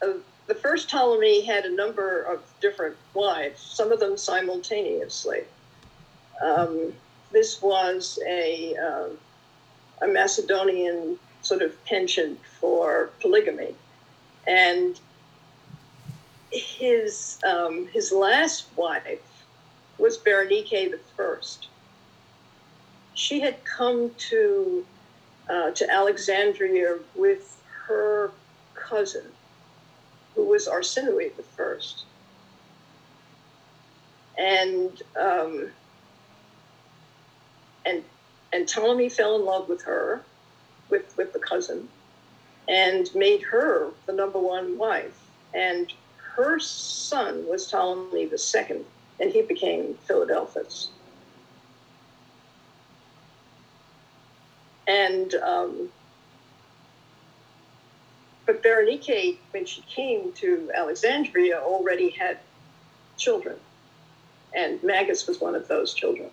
Uh, 0.03 0.15
the 0.47 0.55
first 0.55 0.91
Ptolemy 0.91 1.43
had 1.45 1.65
a 1.65 1.75
number 1.75 2.23
of 2.23 2.43
different 2.61 2.97
wives, 3.15 3.61
some 3.61 3.93
of 3.93 4.01
them 4.01 4.17
simultaneously. 4.17 5.43
Um, 6.43 6.93
this 7.31 7.63
was 7.63 8.19
a, 8.27 8.75
uh, 8.77 9.09
a 10.03 10.09
Macedonian 10.09 11.19
sort 11.43 11.63
of 11.63 11.85
penchant 11.85 12.39
for 12.61 13.11
polygamy. 13.21 13.75
And 14.47 14.99
his, 16.51 17.39
um, 17.45 17.87
his 17.89 18.13
last 18.13 18.67
wife 18.77 19.21
was 19.99 20.19
Berenike 20.19 20.91
the 20.91 21.01
First. 21.17 21.69
She 23.15 23.41
had 23.41 23.63
come 23.65 24.11
to 24.31 24.87
uh, 25.51 25.73
to 25.73 25.91
Alexandria 25.91 26.99
with 27.15 27.61
her 27.87 28.31
cousin, 28.75 29.25
who 30.35 30.45
was 30.45 30.69
Arsinoe 30.69 31.35
the 31.37 31.43
First, 31.43 32.05
and 34.39 35.03
um, 35.19 35.71
and 37.85 38.05
and 38.53 38.69
Ptolemy 38.69 39.09
fell 39.09 39.37
in 39.37 39.45
love 39.45 39.69
with 39.69 39.83
her, 39.83 40.23
with 40.91 41.17
with 41.17 41.33
the 41.33 41.39
cousin, 41.39 41.89
and 42.69 43.15
made 43.15 43.43
her 43.43 43.91
the 44.07 44.13
number 44.13 44.39
one 44.39 44.79
wife, 44.79 45.19
and 45.55 45.93
her 46.37 46.59
son 46.59 47.47
was 47.47 47.67
Ptolemy 47.71 48.27
the 48.27 48.39
Second, 48.39 48.85
and 49.19 49.31
he 49.31 49.43
became 49.43 49.95
Philadelphus. 50.07 50.91
And 54.87 55.35
um, 55.35 55.89
but 58.47 58.63
Berenike, 58.63 59.39
when 59.53 59.65
she 59.65 59.83
came 59.83 60.33
to 60.33 60.71
Alexandria, 60.75 61.61
already 61.61 62.11
had 62.11 62.39
children, 63.17 63.57
and 64.55 64.83
Magas 64.83 65.29
was 65.29 65.41
one 65.41 65.55
of 65.55 65.69
those 65.69 65.95
children. 65.95 66.31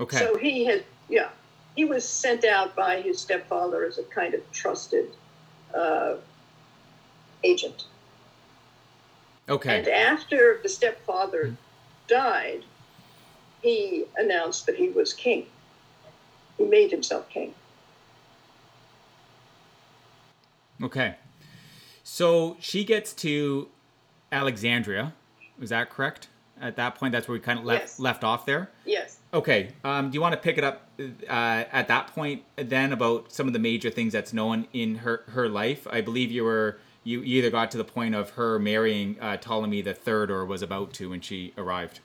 Okay. 0.00 0.18
So 0.18 0.36
he 0.36 0.64
had, 0.64 0.84
yeah, 1.08 1.28
he 1.76 1.84
was 1.84 2.08
sent 2.08 2.44
out 2.44 2.76
by 2.76 3.00
his 3.00 3.18
stepfather 3.20 3.84
as 3.84 3.98
a 3.98 4.02
kind 4.04 4.34
of 4.34 4.40
trusted 4.52 5.08
uh, 5.74 6.14
agent. 7.42 7.84
okay. 9.48 9.78
And 9.78 9.88
after 9.88 10.60
the 10.62 10.68
stepfather 10.68 11.56
died, 12.06 12.64
he 13.62 14.04
announced 14.16 14.66
that 14.66 14.76
he 14.76 14.88
was 14.90 15.12
king. 15.12 15.46
He 16.58 16.64
made 16.64 16.90
himself 16.90 17.28
king. 17.28 17.54
Okay. 20.82 21.16
So 22.02 22.56
she 22.60 22.84
gets 22.84 23.12
to 23.14 23.68
Alexandria. 24.30 25.14
Is 25.60 25.70
that 25.70 25.90
correct? 25.90 26.28
At 26.60 26.76
that 26.76 26.94
point, 26.96 27.12
that's 27.12 27.26
where 27.26 27.34
we 27.34 27.40
kind 27.40 27.58
of 27.58 27.64
left 27.64 27.82
Yes. 27.82 27.98
left 28.00 28.24
off 28.24 28.46
there. 28.46 28.70
Yes. 28.84 29.03
Okay. 29.34 29.70
Um, 29.82 30.10
do 30.10 30.14
you 30.14 30.20
want 30.20 30.32
to 30.32 30.40
pick 30.40 30.58
it 30.58 30.64
up 30.64 30.88
uh, 31.28 31.64
at 31.72 31.88
that 31.88 32.06
point 32.14 32.44
then 32.54 32.92
about 32.92 33.32
some 33.32 33.48
of 33.48 33.52
the 33.52 33.58
major 33.58 33.90
things 33.90 34.12
that's 34.12 34.32
known 34.32 34.68
in 34.72 34.94
her 34.96 35.24
her 35.26 35.48
life? 35.48 35.88
I 35.90 36.00
believe 36.02 36.30
you 36.30 36.44
were 36.44 36.78
you 37.02 37.20
either 37.24 37.50
got 37.50 37.72
to 37.72 37.76
the 37.76 37.84
point 37.84 38.14
of 38.14 38.30
her 38.30 38.60
marrying 38.60 39.16
uh, 39.20 39.36
Ptolemy 39.36 39.82
the 39.82 39.92
third 39.92 40.30
or 40.30 40.44
was 40.44 40.62
about 40.62 40.92
to 40.94 41.10
when 41.10 41.20
she 41.20 41.52
arrived. 41.58 41.98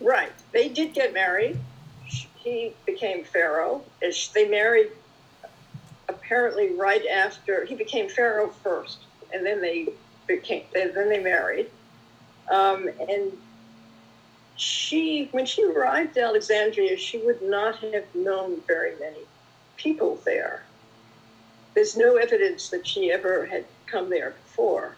Right. 0.00 0.32
They 0.52 0.68
did 0.68 0.94
get 0.94 1.12
married. 1.12 1.58
He 2.04 2.72
became 2.86 3.24
pharaoh. 3.24 3.82
They 4.00 4.48
married 4.48 4.92
apparently 6.08 6.74
right 6.74 7.04
after 7.06 7.64
he 7.64 7.74
became 7.74 8.08
pharaoh 8.08 8.54
first, 8.62 8.98
and 9.34 9.44
then 9.44 9.60
they 9.60 9.88
became 10.28 10.62
then 10.72 11.08
they 11.08 11.20
married. 11.20 11.68
Um, 12.48 12.88
and 13.08 13.32
she, 14.56 15.28
when 15.32 15.46
she 15.46 15.64
arrived 15.64 16.16
at 16.16 16.24
Alexandria, 16.24 16.96
she 16.96 17.18
would 17.18 17.42
not 17.42 17.76
have 17.76 18.14
known 18.14 18.60
very 18.66 18.92
many 19.00 19.20
people 19.76 20.20
there. 20.24 20.64
There's 21.74 21.96
no 21.96 22.16
evidence 22.16 22.68
that 22.70 22.86
she 22.86 23.10
ever 23.10 23.46
had 23.46 23.64
come 23.86 24.10
there 24.10 24.34
before. 24.44 24.96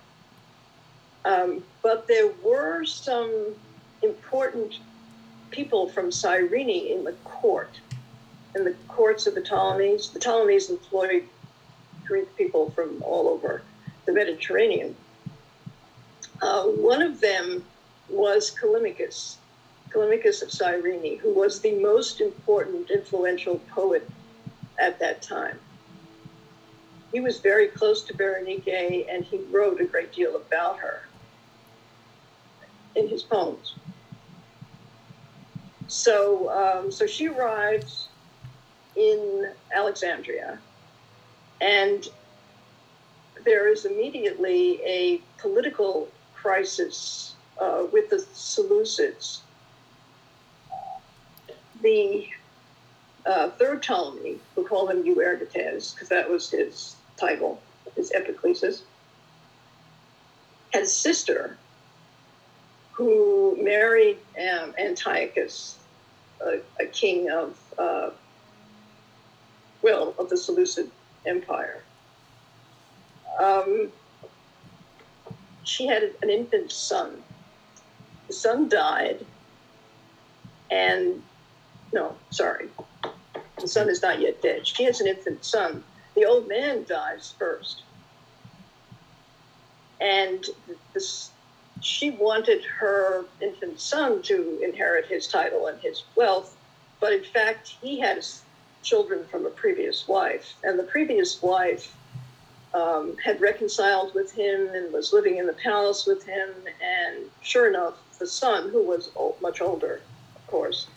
Um, 1.25 1.65
but 1.83 2.07
there 2.07 2.31
were 2.43 2.85
some 2.85 3.55
important 4.03 4.79
people 5.51 5.89
from 5.89 6.11
Cyrene 6.11 6.69
in 6.69 7.05
the 7.05 7.13
court, 7.25 7.81
in 8.55 8.65
the 8.65 8.75
courts 8.89 9.27
of 9.27 9.35
the 9.35 9.41
Ptolemies. 9.41 10.11
The 10.11 10.19
Ptolemies 10.19 10.69
employed 10.69 11.25
Greek 12.05 12.35
people 12.37 12.71
from 12.71 13.03
all 13.03 13.29
over 13.29 13.63
the 14.05 14.13
Mediterranean. 14.13 14.95
Uh, 16.43 16.65
one 16.65 17.01
of 17.01 17.21
them 17.21 17.65
was 18.09 18.55
Callimachus, 18.61 19.37
Callimachus 19.95 20.43
of 20.43 20.51
Cyrene, 20.51 21.19
who 21.19 21.33
was 21.33 21.61
the 21.61 21.73
most 21.79 22.21
important, 22.21 22.91
influential 22.91 23.61
poet 23.71 24.09
at 24.79 24.99
that 24.99 25.23
time. 25.23 25.59
He 27.13 27.21
was 27.21 27.39
very 27.39 27.69
close 27.69 28.03
to 28.05 28.15
Berenike, 28.15 29.07
and 29.09 29.25
he 29.25 29.39
wrote 29.53 29.81
a 29.81 29.85
great 29.85 30.13
deal 30.13 30.35
about 30.35 30.81
her 30.81 31.03
in 32.97 33.09
his 33.09 33.23
poems. 33.23 33.75
So, 35.87 36.51
um, 36.51 36.91
so 36.91 37.07
she 37.07 37.29
arrives 37.29 38.09
in 38.97 39.53
Alexandria, 39.73 40.59
and 41.61 42.09
there 43.45 43.69
is 43.69 43.85
immediately 43.85 44.81
a 44.85 45.21
political 45.39 46.09
crisis 46.35 47.35
uh, 47.61 47.85
with 47.93 48.11
the 48.11 48.17
Seleucids. 48.35 49.44
The 51.85 52.27
uh, 53.27 53.51
third 53.51 53.83
Ptolemy, 53.83 54.39
we 54.57 54.65
call 54.65 54.87
him 54.89 55.05
Euergetes 55.05 55.93
because 55.93 56.09
that 56.09 56.31
was 56.31 56.51
his 56.51 56.97
title, 57.19 57.61
his 57.95 58.11
epiclesis, 58.13 58.81
had 60.73 60.85
a 60.85 60.87
sister 60.87 61.59
who 62.93 63.59
married 63.61 64.17
um, 64.39 64.75
Antiochus, 64.79 65.77
a, 66.41 66.61
a 66.81 66.87
king 66.87 67.31
of, 67.31 67.59
uh, 67.79 68.11
well, 69.83 70.15
of 70.19 70.31
the 70.31 70.39
Seleucid 70.39 70.91
Empire. 71.27 71.83
Um, 73.39 73.93
she 75.65 75.87
had 75.87 76.15
an 76.23 76.31
infant 76.31 76.73
son. 76.73 77.23
The 78.29 78.33
son 78.33 78.71
died, 78.71 79.27
and 80.71 81.23
no, 81.95 82.17
sorry, 82.31 82.69
the 83.61 83.69
son 83.69 83.89
is 83.89 84.03
not 84.03 84.21
yet 84.21 84.43
dead. 84.43 84.67
She 84.67 84.85
has 84.85 85.01
an 85.01 85.07
infant 85.07 85.45
son. 85.45 85.85
The 86.17 86.27
old 86.27 86.49
man 86.49 86.85
dies 86.87 87.33
first. 87.39 87.83
And 90.01 90.45
this, 90.93 91.31
she 91.81 92.11
wanted 92.11 92.65
her 92.65 93.25
infant 93.41 93.81
son 93.81 94.23
to 94.23 94.61
inherit 94.63 95.07
his 95.07 95.29
title 95.29 95.69
and 95.69 95.81
his 95.81 96.03
wealth, 96.17 96.57
but 97.01 97.13
in 97.13 97.23
fact, 97.23 97.77
he 97.81 98.01
had 98.01 98.25
children 98.83 99.25
from 99.31 99.47
a 99.47 99.51
previous 99.51 100.07
wife. 100.09 100.55
And 100.65 100.79
the 100.79 100.85
previous 100.85 101.41
wife 101.43 101.95
um, 102.75 103.17
had 103.25 103.41
reconciled 103.41 104.15
with 104.15 104.33
him 104.33 104.69
and 104.75 104.93
was 104.93 105.13
living 105.13 105.39
in 105.39 105.47
the 105.47 105.53
palace 105.55 106.07
with 106.07 106.27
him. 106.27 106.51
And 106.83 107.31
sure 107.41 107.69
enough, 107.69 107.95
the 108.19 108.27
son, 108.27 108.71
who 108.71 108.83
was 108.83 109.11
old, 109.15 109.41
much 109.41 109.61
older, 109.61 110.01
of 110.37 110.47
course, 110.49 110.89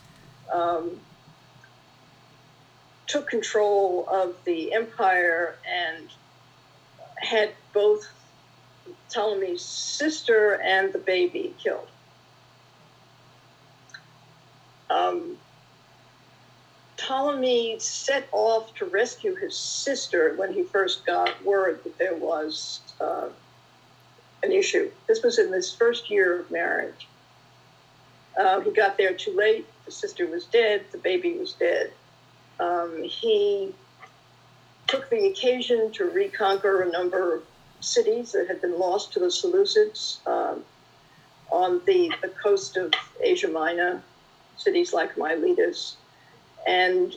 um, 0.52 1.00
took 3.06 3.28
control 3.28 4.06
of 4.10 4.34
the 4.44 4.72
empire 4.72 5.56
and 5.66 6.08
had 7.16 7.50
both 7.72 8.06
Ptolemy's 9.10 9.62
sister 9.62 10.60
and 10.62 10.92
the 10.92 10.98
baby 10.98 11.54
killed. 11.62 11.88
um, 14.90 15.36
Ptolemy 16.96 17.78
set 17.78 18.28
off 18.32 18.74
to 18.76 18.84
rescue 18.86 19.34
his 19.36 19.56
sister 19.56 20.34
when 20.36 20.52
he 20.52 20.64
first 20.64 21.06
got 21.06 21.44
word 21.44 21.80
that 21.84 21.96
there 21.98 22.16
was 22.16 22.80
uh, 23.00 23.28
an 24.42 24.52
issue. 24.52 24.90
This 25.06 25.22
was 25.22 25.38
in 25.38 25.52
his 25.52 25.72
first 25.72 26.10
year 26.10 26.40
of 26.40 26.50
marriage. 26.50 27.06
Uh, 28.38 28.60
he 28.60 28.70
got 28.72 28.98
there 28.98 29.14
too 29.14 29.34
late. 29.34 29.66
The 29.88 29.92
sister 29.92 30.26
was 30.26 30.44
dead. 30.44 30.84
The 30.92 30.98
baby 30.98 31.38
was 31.38 31.54
dead. 31.54 31.94
Um, 32.60 33.02
he 33.04 33.74
took 34.86 35.08
the 35.08 35.28
occasion 35.28 35.90
to 35.92 36.04
reconquer 36.04 36.82
a 36.82 36.90
number 36.90 37.36
of 37.36 37.42
cities 37.80 38.32
that 38.32 38.48
had 38.48 38.60
been 38.60 38.78
lost 38.78 39.14
to 39.14 39.18
the 39.18 39.28
Seleucids 39.30 40.18
um, 40.26 40.62
on 41.50 41.80
the, 41.86 42.12
the 42.20 42.28
coast 42.28 42.76
of 42.76 42.92
Asia 43.22 43.48
Minor, 43.48 44.02
cities 44.58 44.92
like 44.92 45.16
Miletus, 45.16 45.96
and 46.66 47.16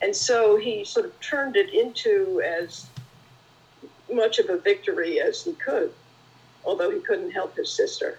and 0.00 0.16
so 0.16 0.56
he 0.56 0.82
sort 0.82 1.04
of 1.04 1.20
turned 1.20 1.56
it 1.56 1.74
into 1.74 2.40
as 2.40 2.86
much 4.10 4.38
of 4.38 4.48
a 4.48 4.56
victory 4.56 5.20
as 5.20 5.44
he 5.44 5.52
could, 5.52 5.92
although 6.64 6.90
he 6.90 7.00
couldn't 7.00 7.32
help 7.32 7.54
his 7.54 7.70
sister. 7.70 8.18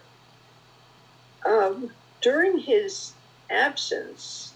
Um, 1.43 1.89
during 2.21 2.57
his 2.57 3.13
absence, 3.49 4.53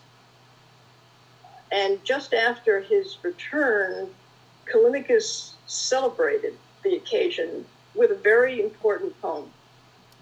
and 1.72 2.04
just 2.04 2.34
after 2.34 2.82
his 2.82 3.18
return, 3.24 4.10
Callimachus 4.66 5.54
celebrated 5.68 6.58
the 6.84 6.96
occasion 6.96 7.66
with 7.96 8.12
a 8.12 8.16
very 8.16 8.62
important 8.62 9.20
poem. 9.22 9.50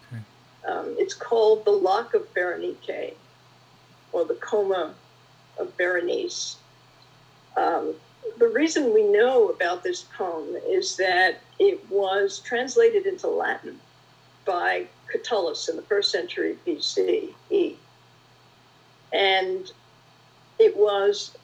Okay. 0.08 0.22
Um, 0.68 0.96
it's 0.98 1.14
called 1.14 1.66
The 1.66 1.72
Lock 1.72 2.14
of 2.14 2.32
Berenike 2.34 3.14
or 4.12 4.26
the 4.26 4.36
coma 4.36 4.94
of 5.58 5.76
Berenice. 5.78 6.58
Um, 7.58 7.96
the 8.38 8.48
reason 8.48 8.94
we 8.94 9.04
know 9.04 9.50
about 9.50 9.84
this 9.84 10.06
poem 10.18 10.56
is 10.68 10.96
that 10.98 11.42
it 11.58 11.90
was 11.90 12.40
translated 12.40 13.06
into 13.06 13.28
Latin 13.28 13.80
by 14.46 14.88
Catullus 15.12 15.70
in 15.70 15.76
the 15.76 15.82
first 15.82 16.12
century 16.12 16.58
BCE. 16.66 17.76
And 19.12 19.72
it 20.60 20.76
was 20.76 21.36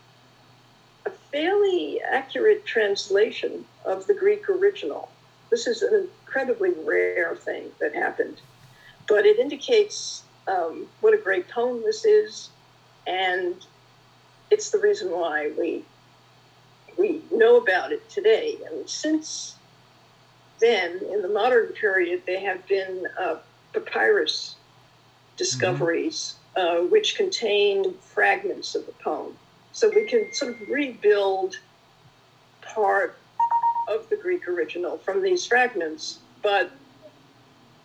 a 1.05 1.09
fairly 1.09 2.01
accurate 2.01 2.65
translation 2.65 3.65
of 3.85 4.07
the 4.07 4.13
Greek 4.13 4.49
original. 4.49 5.09
This 5.49 5.67
is 5.67 5.81
an 5.81 6.07
incredibly 6.25 6.71
rare 6.71 7.35
thing 7.35 7.71
that 7.79 7.93
happened, 7.93 8.41
but 9.07 9.25
it 9.25 9.39
indicates 9.39 10.23
um, 10.47 10.87
what 11.01 11.13
a 11.13 11.17
great 11.17 11.47
poem 11.47 11.81
this 11.83 12.05
is 12.05 12.49
and 13.07 13.65
it's 14.51 14.69
the 14.71 14.79
reason 14.79 15.11
why 15.11 15.51
we 15.57 15.83
we 16.97 17.21
know 17.31 17.57
about 17.57 17.91
it 17.91 18.09
today. 18.09 18.57
And 18.71 18.89
since 18.89 19.55
then, 20.61 21.01
in 21.11 21.21
the 21.21 21.27
modern 21.27 21.67
period, 21.73 22.23
there 22.25 22.39
have 22.39 22.65
been 22.67 23.05
uh, 23.19 23.35
papyrus 23.75 24.55
discoveries 25.37 26.35
mm-hmm. 26.57 26.85
uh, 26.85 26.87
which 26.89 27.15
contain 27.15 27.93
fragments 27.99 28.75
of 28.75 28.85
the 28.85 28.93
poem. 28.93 29.35
So 29.73 29.89
we 29.93 30.05
can 30.05 30.33
sort 30.33 30.53
of 30.53 30.69
rebuild 30.69 31.59
part 32.61 33.17
of 33.89 34.09
the 34.09 34.15
Greek 34.15 34.47
original 34.47 34.97
from 34.97 35.21
these 35.21 35.45
fragments, 35.45 36.19
but 36.41 36.71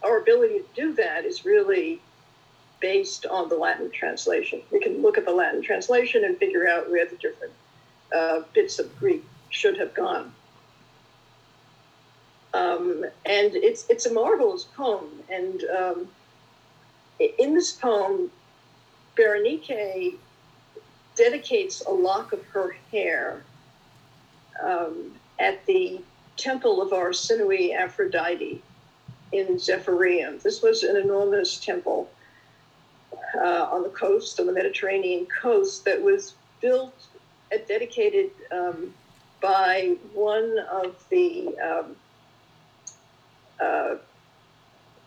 our 0.03 0.18
ability 0.18 0.61
to 0.61 0.64
do 0.74 0.94
that 0.94 1.24
is 1.24 1.44
really 1.44 2.00
based 2.81 3.26
on 3.26 3.48
the 3.48 3.57
Latin 3.57 3.90
translation. 3.90 4.62
We 4.70 4.81
can 4.81 5.03
look 5.03 5.18
at 5.18 5.26
the 5.26 5.33
Latin 5.33 5.62
translation 5.62 6.24
and 6.24 6.38
figure 6.38 6.66
out 6.66 6.90
where 6.90 7.07
the 7.07 7.16
different 7.16 7.53
uh, 8.14 8.40
bits 8.55 8.79
of 8.79 8.98
Greek 8.98 9.24
should 9.50 9.79
have 9.79 9.92
gone. 9.94 10.33
Um, 12.52 13.04
and 13.24 13.54
it's 13.54 13.86
it's 13.88 14.06
a 14.06 14.12
marvelous 14.12 14.64
poem. 14.64 15.22
And 15.28 15.62
um, 15.64 16.08
in 17.38 17.54
this 17.54 17.72
poem, 17.72 18.30
Berenike 19.16 20.16
dedicates 21.16 21.82
a 21.82 21.90
lock 21.90 22.32
of 22.32 22.44
her 22.46 22.76
hair 22.90 23.42
um, 24.62 25.12
at 25.38 25.64
the 25.66 26.00
temple 26.36 26.80
of 26.80 26.90
Arsinoe 26.90 27.74
Aphrodite 27.74 28.62
in 29.32 29.46
Zephyrium. 29.56 30.42
This 30.42 30.62
was 30.62 30.82
an 30.82 30.96
enormous 30.96 31.58
temple 31.58 32.10
uh, 33.36 33.68
on 33.70 33.82
the 33.82 33.90
coast, 33.90 34.40
on 34.40 34.46
the 34.46 34.52
Mediterranean 34.52 35.26
coast, 35.26 35.84
that 35.84 36.00
was 36.00 36.34
built 36.60 36.94
and 37.52 37.60
dedicated 37.66 38.30
um, 38.50 38.92
by 39.40 39.96
one 40.14 40.58
of 40.70 41.02
the 41.10 41.56
um, 41.58 41.96
uh, 43.61 43.96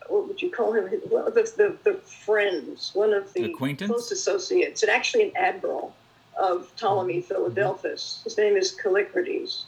what 0.08 0.28
would 0.28 0.42
you 0.42 0.50
call 0.50 0.72
him? 0.72 0.88
Well, 1.10 1.30
the, 1.30 1.42
the, 1.56 1.76
the 1.90 1.98
friends, 1.98 2.90
one 2.94 3.12
of 3.12 3.32
the 3.32 3.52
Acquaintance? 3.52 3.90
close 3.90 4.10
associates, 4.10 4.82
and 4.82 4.90
actually 4.90 5.24
an 5.24 5.36
admiral 5.36 5.94
of 6.36 6.74
Ptolemy 6.76 7.18
mm-hmm. 7.18 7.28
Philadelphus. 7.28 8.20
His 8.24 8.36
name 8.36 8.56
is 8.56 8.76
Callicrates. 8.76 9.64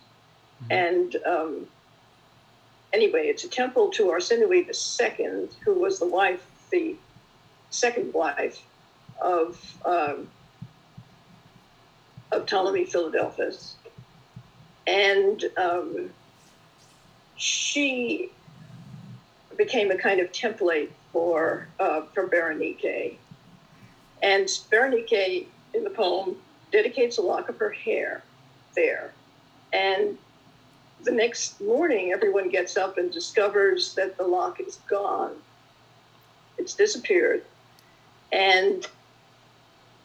Mm-hmm. 0.64 0.72
And 0.72 1.16
um, 1.26 1.66
anyway, 2.92 3.28
it's 3.28 3.44
a 3.44 3.48
temple 3.48 3.90
to 3.90 4.06
Arsinoe 4.06 4.52
II, 4.52 5.48
who 5.64 5.74
was 5.74 5.98
the 5.98 6.06
wife, 6.06 6.44
the 6.70 6.96
second 7.70 8.12
wife 8.12 8.62
of 9.20 9.74
um, 9.84 10.28
of 12.32 12.44
Ptolemy 12.46 12.84
Philadelphus, 12.84 13.76
and 14.86 15.44
um, 15.56 16.10
she 17.36 18.30
became 19.56 19.90
a 19.90 19.96
kind 19.96 20.20
of 20.20 20.30
template 20.32 20.90
for 21.12 21.68
uh, 21.80 22.02
for 22.14 22.28
Berenike. 22.28 23.16
And 24.22 24.46
Berenike 24.46 25.46
in 25.74 25.84
the 25.84 25.90
poem 25.90 26.36
dedicates 26.72 27.18
a 27.18 27.22
lock 27.22 27.48
of 27.48 27.56
her 27.58 27.70
hair 27.70 28.22
there, 28.74 29.12
and 29.72 30.18
the 31.04 31.12
next 31.12 31.60
morning 31.60 32.12
everyone 32.12 32.48
gets 32.48 32.76
up 32.76 32.98
and 32.98 33.12
discovers 33.12 33.94
that 33.94 34.16
the 34.16 34.24
lock 34.24 34.60
is 34.60 34.76
gone. 34.88 35.32
It's 36.58 36.74
disappeared 36.74 37.42
and 38.32 38.86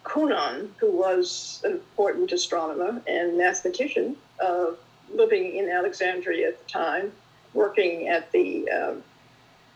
Conon, 0.04 0.70
who 0.78 0.92
was 0.92 1.62
an 1.64 1.74
important 1.74 2.32
astronomer 2.32 3.02
and 3.08 3.38
mathematician 3.38 4.16
uh, 4.44 4.72
living 5.14 5.56
in 5.56 5.70
Alexandria 5.70 6.50
at 6.50 6.66
the 6.66 6.72
time, 6.72 7.12
working 7.54 8.08
at 8.08 8.32
the, 8.32 8.70
uh, 8.70 8.94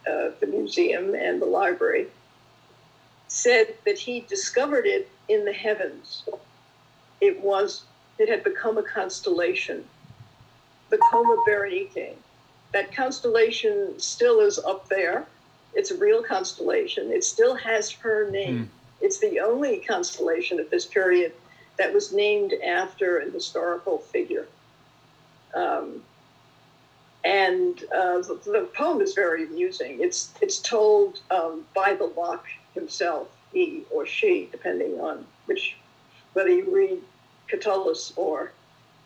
uh, 0.07 0.29
the 0.39 0.47
museum 0.47 1.15
and 1.15 1.41
the 1.41 1.45
library, 1.45 2.07
said 3.27 3.73
that 3.85 3.97
he 3.97 4.21
discovered 4.21 4.85
it 4.85 5.09
in 5.27 5.45
the 5.45 5.53
heavens. 5.53 6.23
It 7.21 7.41
was, 7.41 7.83
it 8.19 8.29
had 8.29 8.43
become 8.43 8.77
a 8.77 8.83
constellation, 8.83 9.83
the 10.89 10.97
Coma 11.11 11.37
Berenike. 11.47 12.13
That 12.71 12.95
constellation 12.95 13.99
still 13.99 14.41
is 14.41 14.59
up 14.59 14.87
there 14.89 15.25
it's 15.75 15.91
a 15.91 15.97
real 15.97 16.23
constellation. 16.23 17.11
It 17.11 17.23
still 17.23 17.53
has 17.55 17.91
her 17.91 18.31
name. 18.31 18.59
Mm. 18.59 18.67
It's 19.01 19.19
the 19.19 19.41
only 19.41 19.77
constellation 19.79 20.59
of 20.59 20.69
this 20.69 20.85
period 20.85 21.33
that 21.77 21.93
was 21.93 22.13
named 22.13 22.53
after 22.65 23.17
an 23.17 23.31
historical 23.31 23.97
figure. 23.97 24.47
Um, 25.53 26.01
and 27.25 27.83
uh, 27.85 28.19
the, 28.19 28.39
the, 28.45 28.69
poem 28.75 29.01
is 29.01 29.15
very 29.15 29.45
amusing. 29.45 29.97
It's 29.99 30.31
it's 30.41 30.59
told 30.59 31.21
um, 31.31 31.65
by 31.73 31.95
the 31.95 32.05
lock 32.05 32.45
himself, 32.75 33.27
he 33.51 33.83
or 33.89 34.05
she, 34.05 34.47
depending 34.51 34.99
on 34.99 35.25
which, 35.47 35.75
whether 36.33 36.49
you 36.49 36.73
read 36.73 37.01
Catullus 37.47 38.13
or 38.15 38.51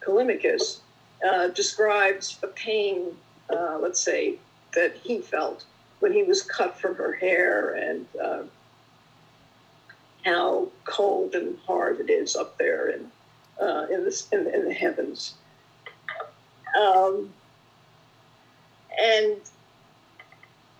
Callimachus, 0.01 0.79
uh, 1.25 1.47
describes 1.47 2.37
a 2.43 2.47
pain, 2.47 3.15
uh, 3.49 3.79
let's 3.79 4.01
say, 4.01 4.35
that 4.73 4.97
he 4.97 5.21
felt 5.21 5.63
when 6.01 6.11
he 6.11 6.23
was 6.23 6.41
cut 6.41 6.77
from 6.77 6.95
her 6.95 7.13
hair 7.13 7.73
and 7.75 8.05
uh, 8.21 8.43
how 10.25 10.67
cold 10.83 11.35
and 11.35 11.57
hard 11.65 12.01
it 12.01 12.09
is 12.09 12.35
up 12.35 12.57
there 12.57 12.89
in 12.89 13.09
uh, 13.61 13.85
in, 13.89 14.03
the, 14.03 14.25
in, 14.33 14.47
in, 14.47 14.65
the 14.65 14.73
heavens. 14.73 15.35
Um, 16.79 17.29
and 18.99 19.37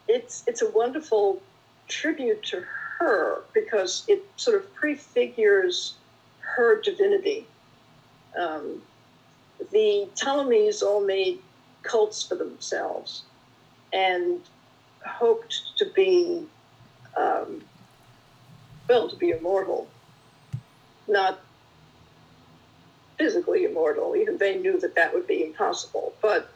it's 0.08 0.44
it's 0.48 0.62
a 0.62 0.70
wonderful 0.72 1.42
tribute 1.88 2.44
to 2.44 2.64
her 3.00 3.44
because 3.54 4.04
it 4.08 4.26
sort 4.36 4.58
of 4.58 4.74
prefigures 4.74 5.96
her 6.40 6.82
divinity. 6.82 7.48
Um, 8.38 8.82
the 9.72 10.08
Ptolemies 10.16 10.82
all 10.82 11.06
made 11.06 11.40
cults 11.84 12.24
for 12.24 12.36
themselves, 12.36 13.24
and 13.94 14.42
hoped 15.06 15.78
to 15.78 15.86
be 15.96 16.46
um, 17.16 17.62
well, 18.88 19.08
to 19.08 19.16
be 19.16 19.30
immortal, 19.32 19.88
not 21.08 21.40
physically 23.18 23.66
immortal. 23.66 24.16
Even 24.16 24.38
they 24.38 24.58
knew 24.58 24.80
that 24.80 24.96
that 24.96 25.14
would 25.14 25.28
be 25.28 25.44
impossible, 25.44 26.14
but 26.22 26.50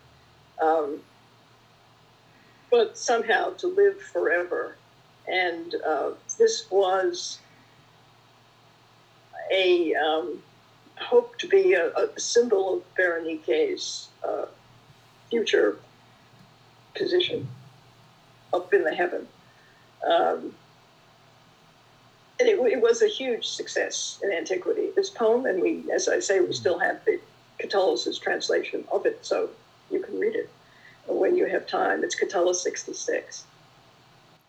um, 0.62 1.00
but 2.74 2.98
somehow 2.98 3.52
to 3.52 3.68
live 3.68 4.02
forever. 4.02 4.76
And 5.28 5.76
uh, 5.86 6.14
this 6.40 6.66
was 6.72 7.38
a 9.52 9.94
um, 9.94 10.42
hope 10.98 11.38
to 11.38 11.48
be 11.48 11.74
a, 11.74 11.94
a, 11.94 12.20
symbol 12.20 12.78
of 12.78 12.96
Berenike's 12.96 14.08
uh, 14.28 14.46
future 15.30 15.78
position 16.96 17.48
up 18.52 18.74
in 18.74 18.84
the 18.84 18.96
heaven. 18.96 19.28
Um, 20.04 20.56
and 22.40 22.50
it, 22.50 22.58
it, 22.60 22.82
was 22.82 23.04
a 23.04 23.08
huge 23.08 23.46
success 23.46 24.20
in 24.24 24.32
antiquity, 24.32 24.90
this 24.96 25.12
poem. 25.12 25.46
And 25.46 25.62
we, 25.62 25.84
as 25.92 26.08
I 26.08 26.18
say, 26.18 26.40
we 26.40 26.54
still 26.54 26.80
have 26.80 27.06
the 27.06 27.20
Catullus' 27.60 28.18
translation 28.18 28.84
of 28.92 29.06
it, 29.06 29.24
so 29.24 29.52
you 29.92 30.00
can 30.00 30.20
read 30.20 30.34
it 30.34 30.50
when 31.08 31.36
you 31.36 31.46
have 31.48 31.68
time. 31.68 32.04
It's 32.04 32.16
Catullus 32.16 32.62
66. 32.62 33.46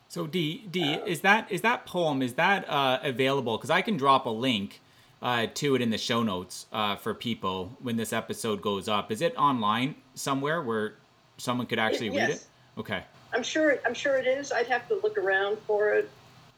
So 0.09 0.29
D 0.29 0.65
D 0.71 0.95
uh, 0.95 1.05
is 1.07 1.23
that 1.23 1.51
is 1.51 1.63
that 1.63 1.87
poem 1.87 2.23
is 2.23 2.35
that 2.35 2.69
uh, 2.69 3.01
available? 3.03 3.57
Because 3.57 3.71
I 3.71 3.83
can 3.83 3.97
drop 3.97 4.27
a 4.27 4.31
link 4.31 4.81
uh, 5.21 5.49
to 5.55 5.75
it 5.75 5.83
in 5.83 5.91
the 5.91 5.99
show 5.99 6.23
notes 6.23 6.67
uh, 6.73 6.95
for 6.97 7.15
people 7.15 7.77
when 7.81 7.97
this 7.97 8.13
episode 8.13 8.63
goes 8.63 8.89
up. 8.89 9.11
Is 9.11 9.23
it 9.23 9.35
online 9.37 9.97
somewhere 10.15 10.63
where 10.63 10.95
someone 11.39 11.67
could 11.67 11.81
actually 11.81 12.09
it, 12.09 12.13
yes. 12.13 12.29
read 12.29 12.37
it? 12.37 12.47
Okay. 12.79 13.05
I'm 13.33 13.43
sure. 13.43 13.79
I'm 13.85 13.95
sure 13.95 14.17
it 14.17 14.27
is. 14.27 14.53
I'd 14.53 14.69
have 14.69 14.87
to 14.89 14.95
look 15.03 15.19
around 15.19 15.59
for 15.67 15.95
it. 15.95 16.09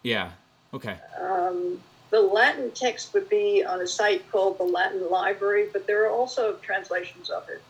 Yeah. 0.02 0.32
Okay. 0.74 0.96
Um, 1.18 1.80
the 2.11 2.20
Latin 2.20 2.70
text 2.72 3.14
would 3.14 3.28
be 3.28 3.64
on 3.64 3.80
a 3.80 3.87
site 3.87 4.30
called 4.30 4.59
the 4.59 4.64
Latin 4.64 5.09
Library, 5.11 5.68
but 5.72 5.87
there 5.87 6.04
are 6.04 6.11
also 6.11 6.56
translations 6.56 7.30
of 7.30 7.48
it. 7.48 7.62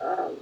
Um, 0.00 0.36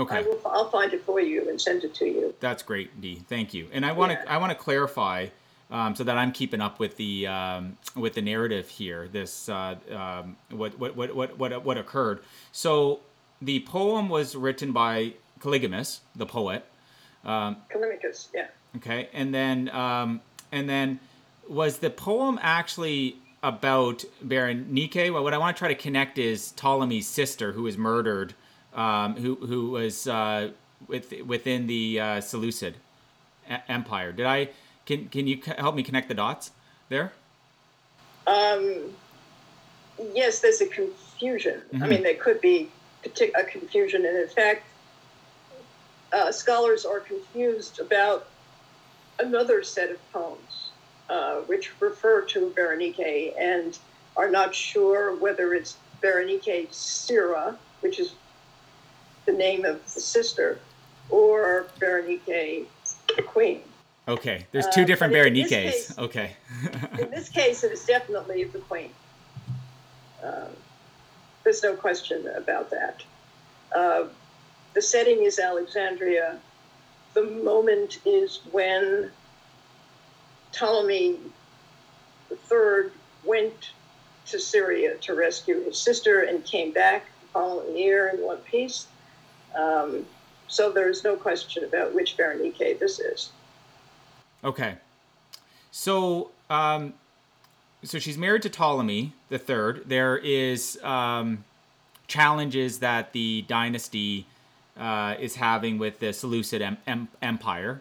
okay. 0.00 0.18
I 0.18 0.22
will, 0.22 0.40
I'll 0.46 0.70
find 0.70 0.92
it 0.92 1.02
for 1.04 1.20
you 1.20 1.48
and 1.48 1.60
send 1.60 1.84
it 1.84 1.94
to 1.94 2.06
you. 2.06 2.34
That's 2.40 2.62
great, 2.62 3.00
Dee. 3.00 3.22
Thank 3.28 3.54
you. 3.54 3.68
And 3.72 3.84
I 3.84 3.92
want 3.92 4.12
to 4.12 4.18
yeah. 4.18 4.34
I 4.34 4.38
want 4.38 4.50
to 4.50 4.58
clarify 4.58 5.28
um, 5.70 5.94
so 5.94 6.04
that 6.04 6.18
I'm 6.18 6.32
keeping 6.32 6.60
up 6.60 6.78
with 6.78 6.96
the 6.96 7.26
um, 7.26 7.76
with 7.94 8.14
the 8.14 8.22
narrative 8.22 8.68
here. 8.68 9.08
This 9.08 9.48
uh, 9.48 9.76
um, 9.90 10.36
what, 10.50 10.78
what 10.78 10.96
what 10.96 11.14
what 11.14 11.38
what 11.38 11.64
what 11.64 11.78
occurred. 11.78 12.20
So 12.52 13.00
the 13.40 13.60
poem 13.60 14.08
was 14.08 14.34
written 14.34 14.72
by 14.72 15.14
Calligamus, 15.40 16.00
the 16.14 16.26
poet. 16.26 16.64
Um, 17.24 17.58
Callimachus, 17.72 18.28
yeah. 18.34 18.48
Okay, 18.76 19.08
and 19.12 19.34
then 19.34 19.68
um, 19.70 20.20
and 20.52 20.68
then 20.68 21.00
was 21.48 21.78
the 21.78 21.90
poem 21.90 22.38
actually 22.42 23.16
about 23.42 24.04
Berenike? 24.24 25.12
Well, 25.12 25.22
what 25.22 25.34
I 25.34 25.38
want 25.38 25.56
to 25.56 25.58
try 25.58 25.68
to 25.68 25.74
connect 25.74 26.18
is 26.18 26.52
Ptolemy's 26.56 27.06
sister, 27.06 27.52
who 27.52 27.62
was 27.62 27.78
murdered, 27.78 28.34
um, 28.74 29.16
who 29.16 29.34
who 29.36 29.70
was 29.70 30.06
uh, 30.06 30.50
with, 30.86 31.12
within 31.26 31.66
the 31.66 32.00
uh, 32.00 32.20
Seleucid 32.20 32.76
Empire. 33.68 34.12
Did 34.12 34.26
I? 34.26 34.48
Can 34.86 35.08
can 35.08 35.26
you 35.26 35.40
help 35.58 35.74
me 35.74 35.82
connect 35.82 36.08
the 36.08 36.14
dots 36.14 36.50
there? 36.88 37.12
Um, 38.26 38.94
yes, 40.14 40.40
there's 40.40 40.60
a 40.60 40.66
confusion. 40.66 41.62
Mm-hmm. 41.72 41.82
I 41.82 41.88
mean, 41.88 42.02
there 42.02 42.14
could 42.14 42.40
be 42.40 42.68
a 43.04 43.44
confusion, 43.44 44.04
and 44.04 44.16
in 44.16 44.28
fact, 44.28 44.64
uh, 46.12 46.30
scholars 46.30 46.84
are 46.84 47.00
confused 47.00 47.80
about 47.80 48.28
another 49.18 49.62
set 49.62 49.90
of 49.90 50.12
poems 50.12 50.70
uh, 51.08 51.40
which 51.42 51.72
refer 51.80 52.22
to 52.22 52.50
Berenike 52.56 53.34
and 53.38 53.78
are 54.16 54.30
not 54.30 54.54
sure 54.54 55.16
whether 55.16 55.54
it's 55.54 55.76
Berenike 56.02 56.72
Syra, 56.72 57.58
which 57.80 57.98
is 57.98 58.14
the 59.30 59.36
name 59.36 59.64
of 59.64 59.82
the 59.94 60.00
sister, 60.00 60.58
or 61.08 61.66
Berenike 61.78 62.66
the 63.16 63.22
queen. 63.22 63.62
Okay, 64.08 64.46
there's 64.50 64.66
two 64.68 64.82
uh, 64.82 64.86
different 64.86 65.12
Berenikes. 65.12 65.96
Okay. 65.98 66.32
in 66.98 67.10
this 67.10 67.28
case, 67.28 67.62
it 67.62 67.72
is 67.72 67.84
definitely 67.84 68.44
the 68.44 68.58
queen. 68.58 68.90
Um, 70.22 70.48
there's 71.44 71.62
no 71.62 71.74
question 71.76 72.26
about 72.36 72.70
that. 72.70 73.02
Uh, 73.74 74.04
the 74.74 74.82
setting 74.82 75.22
is 75.22 75.38
Alexandria. 75.38 76.38
The 77.14 77.22
moment 77.22 78.00
is 78.04 78.40
when 78.50 79.10
Ptolemy 80.52 81.18
III 82.30 82.90
went 83.24 83.70
to 84.26 84.38
Syria 84.38 84.96
to 84.98 85.14
rescue 85.14 85.62
his 85.64 85.78
sister 85.78 86.22
and 86.22 86.44
came 86.44 86.72
back 86.72 87.06
the 87.22 87.28
following 87.28 87.76
year 87.76 88.08
in 88.08 88.20
one 88.20 88.38
piece. 88.38 88.86
Um, 89.54 90.06
so 90.48 90.70
there's 90.70 91.04
no 91.04 91.16
question 91.16 91.64
about 91.64 91.94
which 91.94 92.16
Berenike 92.16 92.78
this 92.78 92.98
is. 92.98 93.30
Okay. 94.42 94.74
So, 95.70 96.30
um, 96.48 96.94
so 97.84 97.98
she's 97.98 98.18
married 98.18 98.42
to 98.42 98.50
Ptolemy 98.50 99.12
the 99.28 99.38
third. 99.38 99.84
There 99.86 100.18
is 100.18 100.78
um, 100.82 101.44
challenges 102.08 102.80
that 102.80 103.12
the 103.12 103.42
dynasty 103.42 104.26
uh, 104.76 105.14
is 105.20 105.36
having 105.36 105.78
with 105.78 106.00
the 106.00 106.12
Seleucid 106.12 106.62
em- 106.62 106.78
em- 106.86 107.08
Empire. 107.22 107.80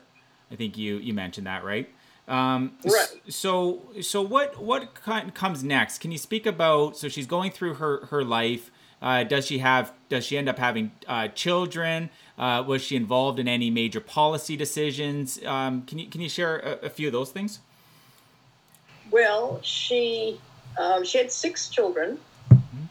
I 0.51 0.55
think 0.55 0.77
you 0.77 0.97
you 0.97 1.13
mentioned 1.13 1.47
that, 1.47 1.63
right? 1.63 1.89
Um, 2.27 2.73
right. 2.85 3.07
So 3.27 3.81
so 4.01 4.21
what 4.21 4.61
what 4.61 4.93
comes 4.93 5.63
next? 5.63 5.99
Can 5.99 6.11
you 6.11 6.17
speak 6.17 6.45
about? 6.45 6.97
So 6.97 7.07
she's 7.07 7.27
going 7.27 7.51
through 7.51 7.75
her 7.75 8.05
her 8.07 8.23
life. 8.23 8.71
Uh, 9.01 9.23
does 9.23 9.45
she 9.45 9.59
have? 9.59 9.93
Does 10.09 10.25
she 10.25 10.37
end 10.37 10.49
up 10.49 10.57
having 10.57 10.91
uh, 11.07 11.29
children? 11.29 12.09
Uh, 12.37 12.63
was 12.65 12.81
she 12.81 12.95
involved 12.95 13.39
in 13.39 13.47
any 13.47 13.69
major 13.69 14.01
policy 14.01 14.57
decisions? 14.57 15.43
Um, 15.45 15.83
can 15.83 15.99
you 15.99 16.07
can 16.07 16.21
you 16.21 16.29
share 16.29 16.57
a, 16.59 16.85
a, 16.85 16.89
few 16.89 17.07
of 17.07 17.13
those 17.13 17.31
things? 17.31 17.59
Well, 19.11 19.59
she 19.63 20.39
um, 20.77 21.05
she 21.05 21.17
had 21.17 21.31
six 21.31 21.69
children, 21.69 22.19
mm-hmm. 22.49 22.83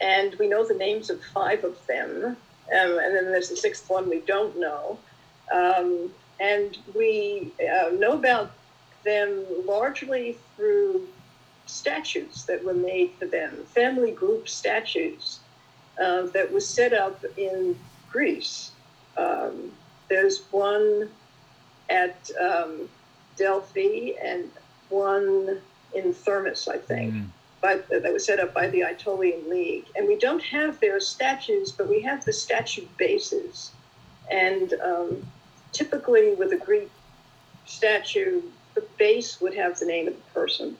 and 0.00 0.34
we 0.36 0.48
know 0.48 0.66
the 0.66 0.74
names 0.74 1.10
of 1.10 1.22
five 1.24 1.64
of 1.64 1.84
them. 1.86 2.36
Um, 2.72 2.98
and 2.98 3.14
then 3.14 3.24
there's 3.26 3.50
the 3.50 3.56
sixth 3.56 3.90
one 3.90 4.08
we 4.08 4.20
don't 4.20 4.58
know. 4.58 4.98
Um, 5.52 6.10
and 6.40 6.78
we 6.94 7.52
uh, 7.60 7.90
know 7.90 8.12
about 8.12 8.52
them 9.04 9.44
largely 9.66 10.38
through 10.56 11.06
statutes 11.74 12.44
that 12.44 12.64
were 12.64 12.74
made 12.74 13.12
for 13.18 13.26
them, 13.26 13.64
family 13.66 14.12
group 14.12 14.48
statutes 14.48 15.40
uh, 16.00 16.22
that 16.26 16.52
was 16.52 16.66
set 16.66 16.92
up 16.92 17.24
in 17.36 17.76
Greece. 18.10 18.70
Um, 19.16 19.72
there's 20.08 20.42
one 20.50 21.08
at 21.88 22.30
um, 22.40 22.88
Delphi 23.36 24.12
and 24.22 24.50
one 24.88 25.60
in 25.94 26.12
Thermus, 26.12 26.68
I 26.68 26.78
think. 26.78 27.14
Mm 27.14 27.26
by, 27.64 27.76
that 27.88 28.12
was 28.12 28.26
set 28.26 28.40
up 28.40 28.52
by 28.52 28.68
the 28.68 28.82
Aetolian 28.82 29.48
League. 29.48 29.86
And 29.96 30.06
we 30.06 30.16
don't 30.16 30.42
have 30.42 30.78
their 30.80 31.00
statues, 31.00 31.72
but 31.72 31.88
we 31.88 32.02
have 32.02 32.22
the 32.24 32.32
statute 32.32 32.94
bases. 32.98 33.72
And 34.30 34.74
um, 34.84 35.26
typically, 35.72 36.34
with 36.34 36.52
a 36.52 36.58
Greek 36.58 36.90
statue, 37.64 38.42
the 38.74 38.84
base 38.98 39.40
would 39.40 39.54
have 39.54 39.78
the 39.78 39.86
name 39.86 40.08
of 40.08 40.14
the 40.14 40.40
person, 40.40 40.76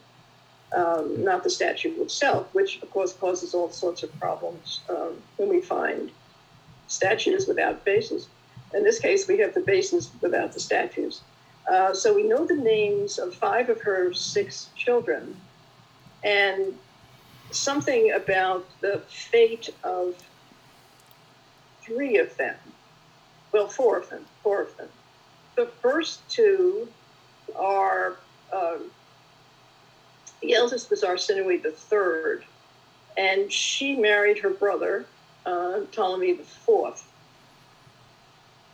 um, 0.73 1.23
not 1.23 1.43
the 1.43 1.49
statue 1.49 2.01
itself, 2.01 2.53
which 2.53 2.81
of 2.81 2.89
course 2.91 3.13
causes 3.13 3.53
all 3.53 3.71
sorts 3.71 4.03
of 4.03 4.19
problems 4.19 4.81
um, 4.89 5.21
when 5.37 5.49
we 5.49 5.61
find 5.61 6.11
statues 6.87 7.47
without 7.47 7.83
bases. 7.85 8.27
In 8.73 8.83
this 8.83 8.99
case, 8.99 9.27
we 9.27 9.37
have 9.39 9.53
the 9.53 9.61
bases 9.61 10.11
without 10.21 10.53
the 10.53 10.59
statues. 10.59 11.21
Uh, 11.71 11.93
so 11.93 12.13
we 12.13 12.23
know 12.23 12.45
the 12.45 12.55
names 12.55 13.17
of 13.17 13.33
five 13.33 13.69
of 13.69 13.81
her 13.81 14.13
six 14.13 14.69
children 14.75 15.35
and 16.23 16.77
something 17.51 18.11
about 18.11 18.67
the 18.81 19.01
fate 19.07 19.69
of 19.83 20.15
three 21.81 22.17
of 22.17 22.35
them. 22.37 22.55
Well, 23.51 23.67
four 23.67 23.97
of 23.97 24.09
them. 24.09 24.25
Four 24.43 24.61
of 24.63 24.77
them. 24.77 24.89
The 25.55 25.67
first 25.81 26.27
two 26.29 26.89
are 27.55 28.17
um, 28.51 28.91
the 30.41 30.53
eldest 30.53 30.89
was 30.89 31.01
Arsinoe 31.03 31.61
the 31.61 31.71
third, 31.71 32.45
and 33.17 33.51
she 33.51 33.95
married 33.95 34.39
her 34.39 34.49
brother 34.49 35.05
uh, 35.45 35.81
Ptolemy 35.91 36.33
the 36.33 36.43
fourth. 36.43 37.07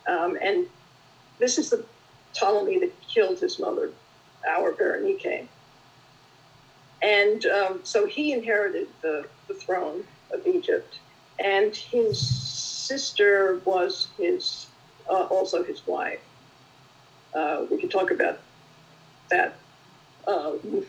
Um, 0.08 0.38
and 0.42 0.66
this 1.40 1.58
is 1.58 1.70
the 1.70 1.84
Ptolemy 2.34 2.80
that 2.80 2.94
killed 3.02 3.40
his 3.40 3.60
mother, 3.60 3.92
our 4.48 4.72
Berenike. 4.72 5.48
And 7.02 7.46
um, 7.48 7.80
so 7.84 8.06
he 8.06 8.32
inherited 8.32 8.88
the, 9.02 9.26
the 9.48 9.54
throne 9.54 10.04
of 10.32 10.46
Egypt, 10.46 11.00
and 11.40 11.76
his 11.76 12.20
sister 12.20 13.60
was 13.66 14.08
his 14.18 14.68
uh, 15.10 15.24
also 15.26 15.64
his 15.64 15.86
wife. 15.88 16.20
Uh, 17.34 17.66
we 17.72 17.80
could 17.80 17.90
talk 17.90 18.12
about 18.12 18.40
that 19.30 19.56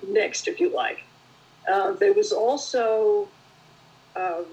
next, 0.09 0.49
if 0.49 0.61
you 0.61 0.71
like. 0.71 1.03
Uh, 1.71 1.93
there 1.93 2.13
was 2.13 2.33
also 2.33 3.29
um, 4.17 4.47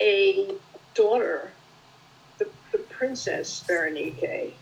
a 0.00 0.54
daughter, 0.94 1.50
the, 2.38 2.48
the 2.72 2.78
princess 2.78 3.64
Berenike, 3.68 4.52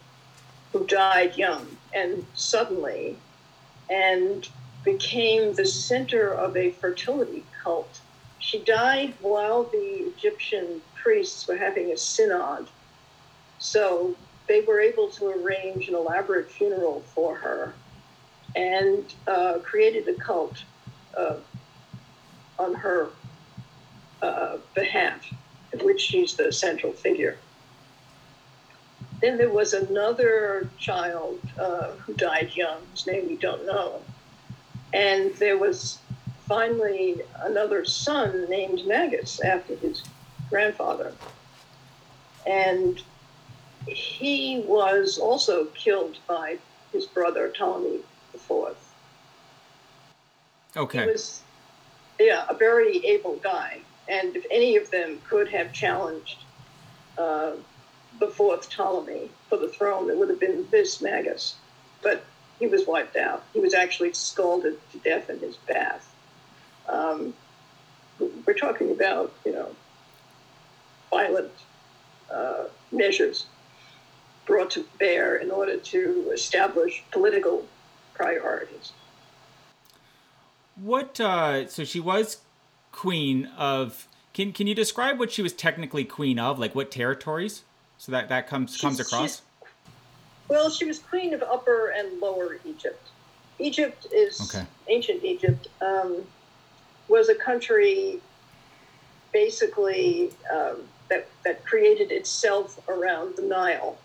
who 0.72 0.86
died 0.86 1.36
young 1.36 1.66
and 1.92 2.24
suddenly, 2.34 3.16
and 3.90 4.48
became 4.84 5.54
the 5.54 5.66
center 5.66 6.32
of 6.32 6.56
a 6.56 6.70
fertility 6.72 7.44
cult. 7.62 8.00
She 8.38 8.58
died 8.58 9.14
while 9.20 9.64
the 9.64 10.12
Egyptian 10.16 10.82
priests 10.94 11.48
were 11.48 11.56
having 11.56 11.90
a 11.90 11.96
synod. 11.96 12.68
So 13.58 14.14
they 14.46 14.60
were 14.60 14.80
able 14.80 15.08
to 15.10 15.28
arrange 15.30 15.88
an 15.88 15.94
elaborate 15.94 16.50
funeral 16.50 17.02
for 17.14 17.34
her 17.36 17.74
and 18.56 19.04
uh, 19.26 19.58
created 19.62 20.08
a 20.08 20.14
cult 20.14 20.62
uh, 21.16 21.36
on 22.58 22.74
her 22.74 23.08
uh, 24.22 24.56
behalf, 24.74 25.26
of 25.72 25.82
which 25.82 26.00
she's 26.00 26.34
the 26.34 26.52
central 26.52 26.92
figure. 26.92 27.36
Then 29.20 29.38
there 29.38 29.50
was 29.50 29.72
another 29.72 30.68
child 30.78 31.40
uh, 31.58 31.92
who 31.92 32.14
died 32.14 32.52
young, 32.54 32.80
whose 32.90 33.06
name 33.06 33.28
we 33.28 33.36
don't 33.36 33.66
know. 33.66 34.02
And 34.92 35.34
there 35.36 35.58
was 35.58 35.98
finally 36.46 37.22
another 37.42 37.84
son 37.84 38.46
named 38.48 38.86
Magas 38.86 39.40
after 39.40 39.76
his 39.76 40.02
grandfather. 40.50 41.12
And 42.46 43.00
he 43.86 44.62
was 44.66 45.18
also 45.18 45.66
killed 45.66 46.18
by 46.26 46.58
his 46.92 47.06
brother 47.06 47.48
Ptolemy 47.48 48.00
IV. 48.50 48.76
Okay. 50.76 51.00
He 51.00 51.06
was, 51.06 51.42
yeah, 52.18 52.46
a 52.48 52.54
very 52.54 53.04
able 53.06 53.36
guy. 53.36 53.80
And 54.08 54.36
if 54.36 54.44
any 54.50 54.76
of 54.76 54.90
them 54.90 55.20
could 55.28 55.48
have 55.48 55.72
challenged 55.72 56.38
uh, 57.16 57.52
the 58.18 58.28
fourth 58.28 58.68
Ptolemy 58.68 59.30
for 59.48 59.56
the 59.56 59.68
throne, 59.68 60.10
it 60.10 60.18
would 60.18 60.28
have 60.28 60.40
been 60.40 60.66
this 60.70 61.00
Magas. 61.00 61.54
But 62.02 62.24
he 62.58 62.66
was 62.66 62.86
wiped 62.86 63.16
out. 63.16 63.44
He 63.52 63.60
was 63.60 63.74
actually 63.74 64.12
scalded 64.12 64.78
to 64.92 64.98
death 64.98 65.30
in 65.30 65.38
his 65.38 65.56
bath. 65.56 66.14
Um, 66.88 67.34
we're 68.46 68.54
talking 68.54 68.90
about, 68.90 69.32
you 69.44 69.52
know, 69.52 69.74
violent 71.10 71.52
uh, 72.30 72.64
measures 72.92 73.46
brought 74.46 74.70
to 74.70 74.84
bear 74.98 75.36
in 75.36 75.50
order 75.50 75.78
to 75.78 76.30
establish 76.32 77.02
political 77.10 77.66
priorities. 78.14 78.92
What? 80.76 81.20
Uh, 81.20 81.68
so 81.68 81.84
she 81.84 82.00
was 82.00 82.38
queen 82.92 83.46
of. 83.56 84.08
Can 84.32 84.52
Can 84.52 84.66
you 84.66 84.74
describe 84.74 85.18
what 85.18 85.30
she 85.30 85.42
was 85.42 85.52
technically 85.52 86.04
queen 86.04 86.38
of? 86.38 86.58
Like 86.58 86.74
what 86.74 86.90
territories? 86.90 87.62
So 87.98 88.12
that 88.12 88.28
that 88.28 88.48
comes 88.48 88.72
she's, 88.72 88.80
comes 88.80 89.00
across. 89.00 89.42
Well, 90.48 90.70
she 90.70 90.84
was 90.84 90.98
queen 90.98 91.32
of 91.32 91.42
Upper 91.42 91.90
and 91.90 92.20
Lower 92.20 92.58
Egypt. 92.64 93.08
Egypt 93.58 94.06
is 94.12 94.40
okay. 94.54 94.66
ancient 94.88 95.24
Egypt. 95.24 95.68
Um, 95.80 96.24
was 97.08 97.28
a 97.28 97.34
country 97.34 98.20
basically 99.32 100.30
um, 100.52 100.78
that 101.08 101.28
that 101.44 101.64
created 101.64 102.10
itself 102.10 102.80
around 102.88 103.36
the 103.36 103.42
Nile. 103.42 103.98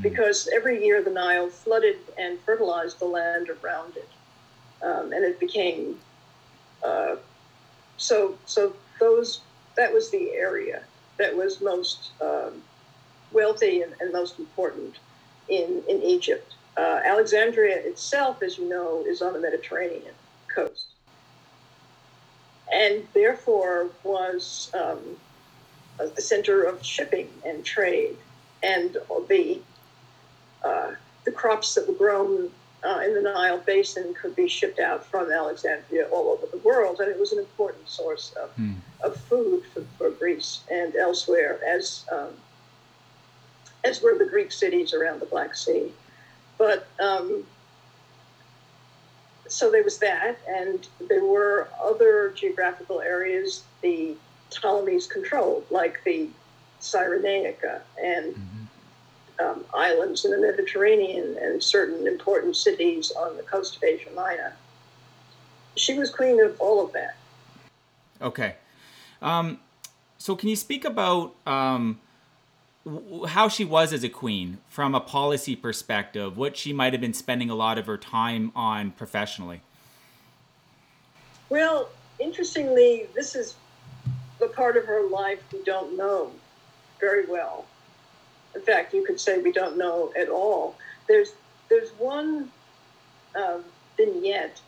Because 0.00 0.48
every 0.52 0.84
year 0.84 1.02
the 1.02 1.10
Nile 1.10 1.48
flooded 1.48 1.98
and 2.18 2.38
fertilized 2.40 2.98
the 2.98 3.06
land 3.06 3.48
around 3.50 3.96
it, 3.96 4.08
um, 4.82 5.12
and 5.12 5.24
it 5.24 5.40
became 5.40 5.98
uh, 6.84 7.16
so. 7.96 8.36
So 8.44 8.74
those 9.00 9.40
that 9.76 9.92
was 9.92 10.10
the 10.10 10.30
area 10.32 10.82
that 11.18 11.34
was 11.34 11.60
most 11.60 12.10
um, 12.20 12.62
wealthy 13.32 13.82
and, 13.82 13.94
and, 14.00 14.12
most 14.12 14.38
important 14.38 14.98
in 15.48 15.82
in 15.88 16.02
Egypt. 16.02 16.54
Uh, 16.76 17.00
Alexandria 17.04 17.76
itself, 17.78 18.42
as 18.42 18.58
you 18.58 18.68
know, 18.68 19.02
is 19.06 19.22
on 19.22 19.32
the 19.32 19.40
Mediterranean 19.40 20.14
coast, 20.54 20.88
and 22.70 23.06
therefore 23.14 23.88
was 24.04 24.70
um, 24.74 25.16
a 25.98 26.20
center 26.20 26.64
of 26.64 26.84
shipping 26.84 27.30
and 27.46 27.64
trade 27.64 28.16
and 28.62 28.98
the 29.28 29.60
uh, 30.66 30.94
the 31.24 31.32
crops 31.32 31.74
that 31.74 31.86
were 31.86 31.94
grown 31.94 32.50
uh, 32.84 33.00
in 33.04 33.14
the 33.14 33.22
Nile 33.22 33.58
Basin 33.58 34.14
could 34.14 34.36
be 34.36 34.48
shipped 34.48 34.78
out 34.78 35.04
from 35.04 35.30
Alexandria 35.32 36.08
all 36.08 36.28
over 36.28 36.46
the 36.46 36.58
world, 36.58 37.00
and 37.00 37.08
it 37.10 37.18
was 37.18 37.32
an 37.32 37.38
important 37.38 37.88
source 37.88 38.32
of, 38.42 38.50
hmm. 38.52 38.74
of 39.02 39.16
food 39.16 39.64
for, 39.72 39.82
for, 39.98 40.10
Greece 40.10 40.60
and 40.70 40.94
elsewhere, 40.94 41.58
as 41.66 42.04
um, 42.12 42.30
as 43.84 44.02
were 44.02 44.16
the 44.16 44.26
Greek 44.26 44.52
cities 44.52 44.92
around 44.94 45.20
the 45.20 45.26
Black 45.26 45.54
Sea. 45.54 45.92
But 46.58 46.86
um, 47.00 47.44
so 49.48 49.70
there 49.70 49.84
was 49.84 49.98
that, 49.98 50.38
and 50.48 50.86
there 51.08 51.24
were 51.24 51.68
other 51.82 52.32
geographical 52.36 53.00
areas 53.00 53.64
the 53.82 54.14
Ptolemies 54.50 55.06
controlled, 55.06 55.64
like 55.70 56.02
the 56.04 56.28
Cyrenaica 56.80 57.80
and. 58.02 58.34
Mm-hmm 58.34 58.65
um, 59.40 59.64
islands 59.74 60.24
in 60.24 60.30
the 60.30 60.38
Mediterranean 60.38 61.36
and 61.40 61.62
certain 61.62 62.06
important 62.06 62.56
cities 62.56 63.12
on 63.12 63.36
the 63.36 63.42
coast 63.42 63.76
of 63.76 63.84
Asia 63.84 64.10
Minor. 64.14 64.56
She 65.76 65.98
was 65.98 66.10
queen 66.10 66.40
of 66.40 66.58
all 66.60 66.84
of 66.84 66.92
that. 66.92 67.16
Okay. 68.20 68.56
Um, 69.20 69.60
so, 70.18 70.36
can 70.36 70.48
you 70.48 70.56
speak 70.56 70.84
about 70.84 71.34
um, 71.46 72.00
w- 72.84 73.26
how 73.26 73.48
she 73.48 73.64
was 73.64 73.92
as 73.92 74.02
a 74.02 74.08
queen 74.08 74.58
from 74.68 74.94
a 74.94 75.00
policy 75.00 75.54
perspective, 75.54 76.36
what 76.36 76.56
she 76.56 76.72
might 76.72 76.92
have 76.92 77.00
been 77.00 77.14
spending 77.14 77.50
a 77.50 77.54
lot 77.54 77.78
of 77.78 77.86
her 77.86 77.98
time 77.98 78.52
on 78.56 78.92
professionally? 78.92 79.60
Well, 81.48 81.90
interestingly, 82.18 83.08
this 83.14 83.34
is 83.34 83.54
the 84.38 84.48
part 84.48 84.76
of 84.76 84.84
her 84.86 85.06
life 85.08 85.40
we 85.52 85.62
don't 85.62 85.96
know 85.96 86.32
very 86.98 87.26
well 87.26 87.66
in 88.56 88.62
fact, 88.62 88.94
you 88.94 89.04
could 89.04 89.20
say 89.20 89.38
we 89.38 89.52
don't 89.52 89.76
know 89.76 90.12
at 90.18 90.28
all. 90.28 90.74
There's 91.06 91.34
there's 91.68 91.90
one 91.98 92.50
uh, 93.34 93.58
vignette 93.96 94.60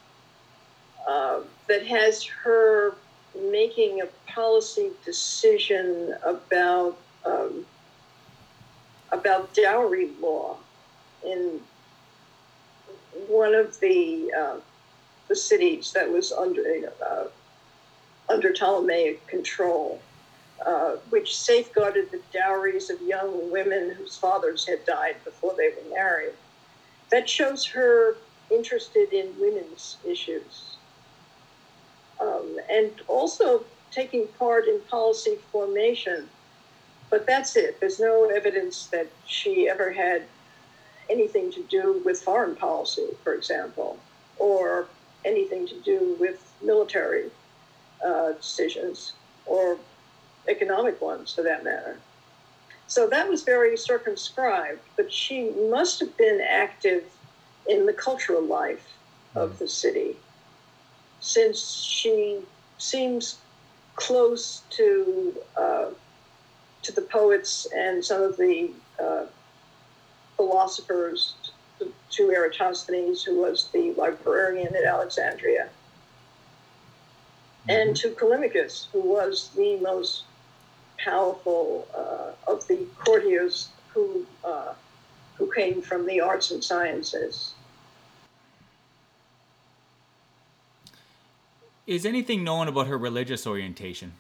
uh, 1.09 1.41
that 1.69 1.87
has 1.87 2.23
her 2.25 2.95
making 3.51 4.03
a 4.03 4.07
policy 4.31 4.91
decision 5.05 6.15
about 6.23 6.99
um, 7.25 7.65
about 9.11 9.55
dowry 9.55 10.11
law 10.21 10.57
in 11.25 11.61
one 13.27 13.55
of 13.55 13.81
the 13.81 14.31
uh, 14.39 14.57
the 15.29 15.37
cities 15.37 15.93
that 15.93 16.11
was 16.11 16.31
under 16.31 16.93
uh, 17.05 17.25
under 18.29 18.53
Ptolemaic 18.53 19.27
control 19.27 20.01
uh, 20.65 20.97
which 21.11 21.37
safeguarded 21.37 22.11
the 22.11 22.21
dowries 22.33 22.91
of 22.91 23.01
young 23.03 23.51
women 23.51 23.91
whose 23.91 24.17
fathers 24.17 24.67
had 24.67 24.85
died 24.85 25.17
before 25.25 25.55
they 25.57 25.69
were 25.69 25.95
married. 25.95 26.33
That 27.11 27.29
shows 27.29 27.65
her 27.67 28.17
interested 28.51 29.13
in 29.13 29.33
women's 29.41 29.99
issues. 30.05 30.77
Um, 32.21 32.59
and 32.69 32.91
also 33.07 33.65
taking 33.91 34.27
part 34.39 34.67
in 34.67 34.81
policy 34.83 35.39
formation. 35.53 36.29
But 37.11 37.27
that's 37.27 37.57
it. 37.57 37.81
There's 37.81 38.01
no 38.01 38.25
evidence 38.25 38.87
that 38.87 39.07
she 39.27 39.69
ever 39.69 39.93
had 39.93 40.25
anything 41.09 41.51
to 41.53 41.63
do 41.65 42.03
with 42.05 42.21
foreign 42.21 42.55
policy, 42.55 43.07
for 43.25 43.33
example, 43.33 43.99
or 44.39 44.87
anything 45.25 45.67
to 45.69 45.81
do 45.81 46.17
with 46.21 46.53
military 46.63 47.31
uh, 48.05 48.33
decisions 48.33 49.15
or 49.47 49.79
economic 50.49 51.01
ones 51.01 51.35
for 51.35 51.43
that 51.43 51.65
matter. 51.65 51.97
So 52.87 53.07
that 53.09 53.29
was 53.29 53.43
very 53.43 53.77
circumscribed, 53.77 54.81
but 54.97 55.13
she 55.13 55.51
must 55.71 56.01
have 56.01 56.17
been 56.17 56.41
active 56.41 57.05
in 57.69 57.85
the 57.85 57.93
cultural 57.93 58.43
life 58.43 58.87
of 59.35 59.59
the 59.59 59.69
city 59.69 60.17
since 61.21 61.83
she 61.83 62.41
seems 62.79 63.39
close 63.97 64.63
to 64.71 65.35
uh, 65.57 65.87
to 66.83 66.93
the 66.93 67.03
poets 67.03 67.67
and 67.75 68.05
some 68.05 68.23
of 68.23 68.37
the 68.37 68.71
uh, 69.01 69.25
philosophers, 70.37 71.35
to 72.11 72.31
Eratosthenes, 72.31 73.25
who 73.25 73.41
was 73.41 73.69
the 73.73 73.93
librarian 73.95 74.75
at 74.75 74.85
Alexandria, 74.85 75.69
and 77.69 77.91
mm-hmm. 77.91 78.09
to 78.09 78.15
Callimachus, 78.15 78.87
who 78.93 79.01
was 79.01 79.51
the 79.57 79.77
most 79.81 80.23
powerful 80.99 81.87
uh, 81.97 82.51
of 82.51 82.67
the 82.69 82.87
courtiers 82.99 83.69
who 83.95 84.27
uh, 84.45 84.75
who 85.37 85.51
came 85.53 85.81
from 85.81 86.07
the 86.07 86.21
arts 86.21 86.51
and 86.51 86.63
sciences. 86.63 87.55
is 91.89 92.05
anything 92.05 92.45
known 92.45 92.69
about 92.69 92.87
her 92.87 92.99
religious 92.99 93.47
orientation? 93.47 94.13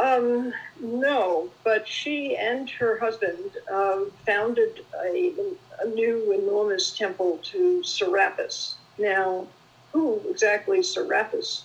Um, 0.00 0.54
no, 0.80 1.50
but 1.64 1.88
she 1.88 2.36
and 2.36 2.70
her 2.70 2.96
husband 3.00 3.50
um, 3.70 4.12
founded 4.24 4.84
a, 5.04 5.34
a 5.80 5.88
new 5.88 6.32
enormous 6.32 6.96
temple 6.96 7.40
to 7.42 7.82
Serapis. 7.82 8.76
Now, 8.98 9.48
who 9.92 10.22
exactly 10.30 10.80
Serapis 10.84 11.64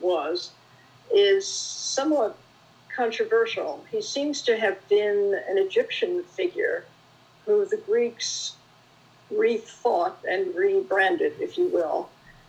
was 0.00 0.52
is 1.14 1.46
somewhat 1.46 2.36
controversial. 2.94 3.84
He 3.90 4.02
seems 4.02 4.42
to 4.42 4.56
have 4.56 4.76
been 4.88 5.40
an 5.48 5.58
Egyptian 5.58 6.22
figure 6.24 6.84
who 7.46 7.64
the 7.64 7.76
Greeks 7.76 8.54
rethought 9.32 10.16
and 10.28 10.54
rebranded, 10.54 11.34
if 11.40 11.56
you 11.56 11.68
will, 11.68 12.08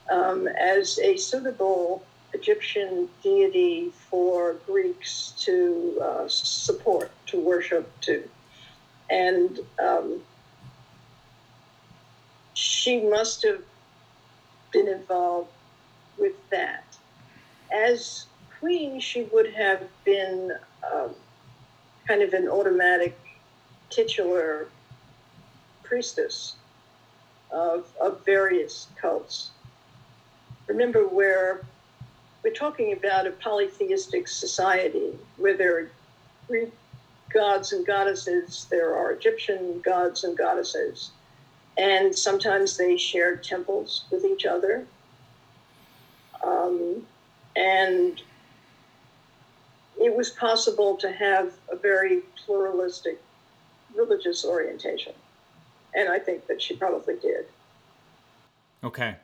um, 0.09 0.47
as 0.47 0.97
a 0.99 1.17
suitable 1.17 2.03
Egyptian 2.33 3.09
deity 3.23 3.91
for 4.09 4.55
Greeks 4.65 5.33
to 5.39 5.99
uh, 6.01 6.27
support, 6.27 7.11
to 7.27 7.39
worship 7.39 7.89
to. 8.01 8.23
And 9.09 9.59
um, 9.79 10.21
she 12.53 13.01
must 13.01 13.43
have 13.43 13.61
been 14.71 14.87
involved 14.87 15.51
with 16.17 16.35
that. 16.49 16.83
As 17.71 18.25
queen, 18.59 18.99
she 18.99 19.23
would 19.23 19.53
have 19.53 19.83
been 20.03 20.53
um, 20.93 21.11
kind 22.07 22.21
of 22.21 22.33
an 22.33 22.47
automatic 22.47 23.17
titular 23.89 24.67
priestess 25.83 26.55
of, 27.51 27.87
of 27.99 28.23
various 28.25 28.87
cults. 28.99 29.51
Remember, 30.67 31.07
where 31.07 31.61
we're 32.43 32.53
talking 32.53 32.93
about 32.93 33.25
a 33.25 33.31
polytheistic 33.31 34.27
society 34.27 35.17
where 35.37 35.57
there 35.57 35.77
are 35.77 35.91
Greek 36.47 36.71
gods 37.33 37.73
and 37.73 37.85
goddesses, 37.85 38.67
there 38.69 38.95
are 38.95 39.11
Egyptian 39.11 39.81
gods 39.81 40.23
and 40.23 40.37
goddesses, 40.37 41.11
and 41.77 42.15
sometimes 42.15 42.77
they 42.77 42.97
shared 42.97 43.43
temples 43.43 44.05
with 44.11 44.25
each 44.25 44.45
other. 44.45 44.85
Um, 46.43 47.05
and 47.55 48.21
it 49.99 50.15
was 50.15 50.29
possible 50.29 50.95
to 50.97 51.11
have 51.11 51.53
a 51.71 51.75
very 51.75 52.21
pluralistic 52.45 53.21
religious 53.95 54.45
orientation. 54.45 55.13
And 55.93 56.09
I 56.09 56.19
think 56.19 56.47
that 56.47 56.61
she 56.61 56.75
probably 56.75 57.15
did. 57.17 57.45
Okay. 58.83 59.17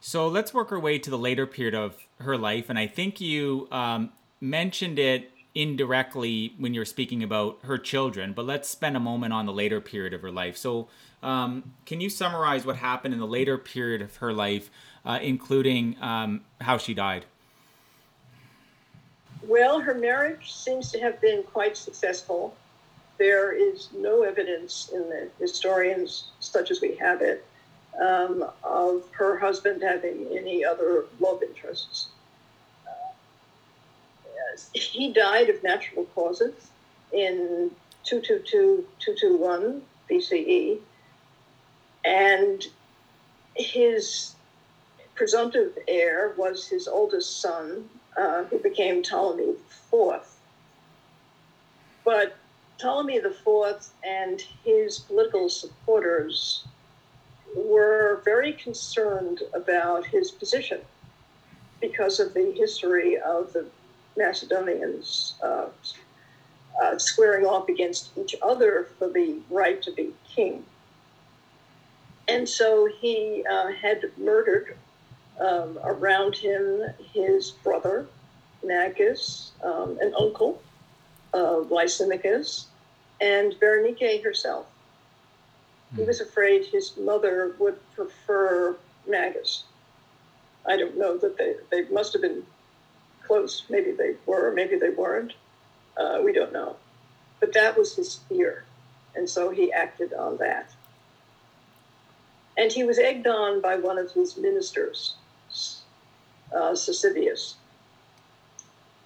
So 0.00 0.28
let's 0.28 0.54
work 0.54 0.72
our 0.72 0.78
way 0.78 0.98
to 0.98 1.10
the 1.10 1.18
later 1.18 1.46
period 1.46 1.74
of 1.74 1.96
her 2.20 2.36
life. 2.36 2.68
And 2.68 2.78
I 2.78 2.86
think 2.86 3.20
you 3.20 3.68
um, 3.70 4.10
mentioned 4.40 4.98
it 4.98 5.30
indirectly 5.54 6.54
when 6.58 6.74
you're 6.74 6.84
speaking 6.84 7.22
about 7.22 7.58
her 7.62 7.78
children, 7.78 8.32
but 8.32 8.44
let's 8.44 8.68
spend 8.68 8.96
a 8.96 9.00
moment 9.00 9.32
on 9.32 9.46
the 9.46 9.52
later 9.52 9.80
period 9.80 10.14
of 10.14 10.22
her 10.22 10.30
life. 10.30 10.56
So, 10.56 10.88
um, 11.20 11.74
can 11.84 12.00
you 12.00 12.08
summarize 12.08 12.64
what 12.64 12.76
happened 12.76 13.12
in 13.12 13.18
the 13.18 13.26
later 13.26 13.58
period 13.58 14.00
of 14.00 14.16
her 14.16 14.32
life, 14.32 14.70
uh, 15.04 15.18
including 15.20 15.96
um, 16.00 16.42
how 16.60 16.78
she 16.78 16.94
died? 16.94 17.24
Well, 19.42 19.80
her 19.80 19.94
marriage 19.94 20.52
seems 20.52 20.90
to 20.92 21.00
have 21.00 21.20
been 21.20 21.42
quite 21.42 21.76
successful. 21.76 22.56
There 23.18 23.52
is 23.52 23.88
no 23.96 24.22
evidence 24.22 24.90
in 24.92 25.08
the 25.08 25.28
historians, 25.38 26.30
such 26.40 26.70
as 26.70 26.80
we 26.80 26.94
have 26.96 27.22
it, 27.22 27.44
um, 28.00 28.44
of 28.62 29.04
her 29.12 29.38
husband 29.38 29.82
having 29.82 30.26
any 30.36 30.64
other 30.64 31.06
love 31.18 31.42
interests. 31.42 32.08
Uh. 32.86 32.90
He 34.72 35.12
died 35.12 35.48
of 35.48 35.62
natural 35.62 36.04
causes 36.14 36.70
in 37.12 37.70
222 38.04 38.86
221 38.98 39.82
BCE, 40.10 40.78
and 42.04 42.64
his 43.54 44.34
presumptive 45.14 45.76
heir 45.88 46.34
was 46.36 46.66
his 46.66 46.86
oldest 46.86 47.40
son, 47.40 47.88
who 48.50 48.58
became 48.58 49.02
Ptolemy 49.02 49.54
IV. 49.92 50.20
But 52.04 52.36
Ptolemy 52.78 53.16
IV 53.16 53.90
and 54.04 54.40
his 54.64 55.00
political 55.00 55.48
supporters 55.48 56.64
were 57.56 58.22
very 58.24 58.52
concerned 58.52 59.42
about 59.54 60.06
his 60.06 60.30
position 60.30 60.80
because 61.80 62.20
of 62.20 62.34
the 62.34 62.52
history 62.52 63.18
of 63.18 63.52
the 63.52 63.66
Macedonians 64.16 65.34
uh, 65.42 65.66
uh, 66.82 66.98
squaring 66.98 67.46
off 67.46 67.68
against 67.68 68.16
each 68.18 68.34
other 68.42 68.88
for 68.98 69.08
the 69.08 69.38
right 69.50 69.80
to 69.82 69.92
be 69.92 70.12
king. 70.28 70.64
And 72.26 72.48
so 72.48 72.88
he 73.00 73.44
uh, 73.50 73.72
had 73.72 74.10
murdered 74.18 74.76
um, 75.40 75.78
around 75.84 76.36
him 76.36 76.82
his 77.12 77.50
brother, 77.50 78.06
Magas, 78.64 79.52
um, 79.62 79.98
an 80.00 80.14
uncle 80.18 80.60
of 81.32 81.70
Lysimachus, 81.70 82.66
and 83.20 83.54
Berenike 83.60 84.22
herself. 84.22 84.66
He 85.96 86.02
was 86.02 86.20
afraid 86.20 86.66
his 86.66 86.96
mother 86.96 87.54
would 87.58 87.78
prefer 87.94 88.76
Magas. 89.08 89.64
I 90.66 90.76
don't 90.76 90.98
know 90.98 91.16
that 91.16 91.38
they, 91.38 91.54
they 91.70 91.88
must 91.88 92.12
have 92.12 92.22
been 92.22 92.42
close. 93.26 93.64
Maybe 93.70 93.92
they 93.92 94.14
were, 94.26 94.52
maybe 94.52 94.76
they 94.76 94.90
weren't. 94.90 95.32
Uh, 95.96 96.20
we 96.22 96.32
don't 96.32 96.52
know. 96.52 96.76
But 97.40 97.52
that 97.54 97.76
was 97.76 97.96
his 97.96 98.16
fear. 98.28 98.64
And 99.14 99.28
so 99.28 99.50
he 99.50 99.72
acted 99.72 100.12
on 100.12 100.36
that. 100.38 100.70
And 102.56 102.72
he 102.72 102.84
was 102.84 102.98
egged 102.98 103.26
on 103.26 103.60
by 103.60 103.76
one 103.76 103.98
of 103.98 104.12
his 104.12 104.36
ministers, 104.36 105.14
uh, 106.54 106.74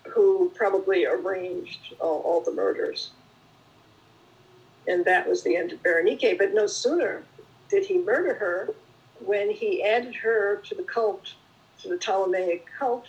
who 0.08 0.52
probably 0.54 1.06
arranged 1.06 1.94
all, 2.00 2.20
all 2.20 2.40
the 2.40 2.52
murders 2.52 3.10
and 4.86 5.04
that 5.04 5.28
was 5.28 5.42
the 5.42 5.56
end 5.56 5.72
of 5.72 5.82
Berenike. 5.82 6.38
But 6.38 6.54
no 6.54 6.66
sooner 6.66 7.22
did 7.68 7.84
he 7.84 7.98
murder 7.98 8.34
her 8.34 8.74
when 9.20 9.50
he 9.50 9.82
added 9.82 10.14
her 10.16 10.56
to 10.64 10.74
the 10.74 10.82
cult, 10.82 11.34
to 11.80 11.88
the 11.88 11.96
Ptolemaic 11.96 12.66
cult, 12.78 13.06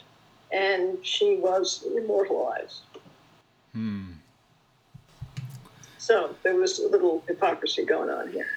and 0.51 1.03
she 1.05 1.35
was 1.35 1.85
immortalized. 1.95 2.81
Hmm. 3.73 4.11
So 5.97 6.35
there 6.43 6.55
was 6.55 6.79
a 6.79 6.87
little 6.87 7.23
hypocrisy 7.27 7.85
going 7.85 8.09
on 8.09 8.31
here. 8.31 8.47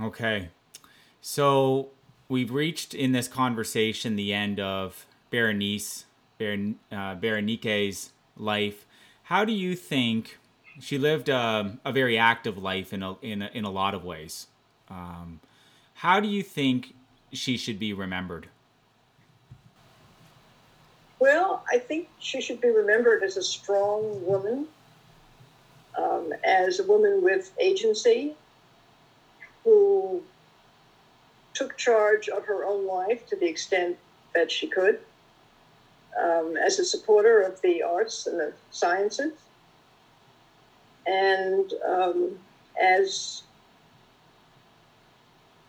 Okay. 0.00 0.48
So 1.20 1.88
we've 2.28 2.50
reached 2.50 2.94
in 2.94 3.12
this 3.12 3.28
conversation 3.28 4.16
the 4.16 4.32
end 4.32 4.60
of 4.60 5.06
Berenice, 5.30 6.04
Beren, 6.38 6.76
uh, 6.92 7.14
Berenike's 7.14 8.12
life. 8.36 8.86
How 9.24 9.44
do 9.44 9.52
you 9.52 9.74
think 9.74 10.38
she 10.80 10.98
lived 10.98 11.30
um, 11.30 11.80
a 11.84 11.92
very 11.92 12.18
active 12.18 12.58
life 12.58 12.92
in 12.92 13.02
a, 13.02 13.16
in 13.22 13.42
a, 13.42 13.50
in 13.52 13.64
a 13.64 13.70
lot 13.70 13.94
of 13.94 14.04
ways. 14.04 14.46
Um, 14.88 15.40
how 15.94 16.20
do 16.20 16.28
you 16.28 16.42
think 16.42 16.94
she 17.32 17.56
should 17.56 17.78
be 17.78 17.92
remembered? 17.92 18.48
Well, 21.18 21.64
I 21.72 21.78
think 21.78 22.08
she 22.18 22.40
should 22.42 22.60
be 22.60 22.68
remembered 22.68 23.22
as 23.22 23.36
a 23.36 23.42
strong 23.42 24.24
woman, 24.24 24.66
um, 25.96 26.32
as 26.44 26.78
a 26.78 26.84
woman 26.84 27.22
with 27.22 27.52
agency 27.58 28.34
who 29.64 30.22
took 31.56 31.76
charge 31.76 32.28
of 32.28 32.44
her 32.44 32.64
own 32.64 32.86
life 32.86 33.26
to 33.26 33.36
the 33.36 33.46
extent 33.46 33.96
that 34.34 34.52
she 34.52 34.66
could, 34.66 35.00
um, 36.22 36.56
as 36.56 36.78
a 36.78 36.84
supporter 36.84 37.40
of 37.40 37.60
the 37.62 37.82
arts 37.82 38.26
and 38.26 38.38
the 38.38 38.52
sciences, 38.70 39.32
and 41.06 41.72
um, 41.88 42.38
as 42.80 43.42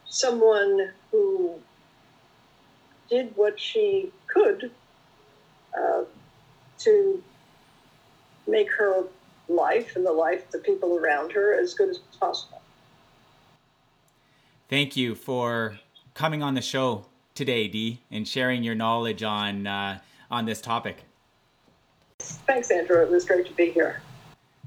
someone 0.06 0.92
who 1.12 1.56
did 3.10 3.32
what 3.36 3.58
she 3.58 4.12
could 4.28 4.72
uh, 5.78 6.04
to 6.80 7.24
make 8.48 8.70
her 8.72 9.04
life 9.48 9.96
and 9.96 10.06
the 10.06 10.12
life 10.12 10.46
of 10.46 10.52
the 10.52 10.60
people 10.60 10.98
around 10.98 11.32
her 11.32 11.58
as 11.58 11.74
good 11.74 11.90
as 11.90 12.00
possible. 12.20 12.62
Thank 14.70 14.98
you 14.98 15.16
for 15.16 15.80
coming 16.14 16.44
on 16.44 16.54
the 16.54 16.62
show 16.62 17.06
today, 17.36 17.70
Dee, 17.70 18.02
and 18.12 18.28
sharing 18.28 18.64
your 18.64 18.76
knowledge 18.76 19.24
on 19.24 19.66
uh, 19.66 20.00
on 20.30 20.46
this 20.46 20.60
topic. 20.60 21.04
Thanks, 22.20 22.70
Andrew. 22.70 23.02
It 23.02 23.10
was 23.10 23.24
great 23.24 23.46
to 23.46 23.54
be 23.54 23.72
here. 23.72 24.02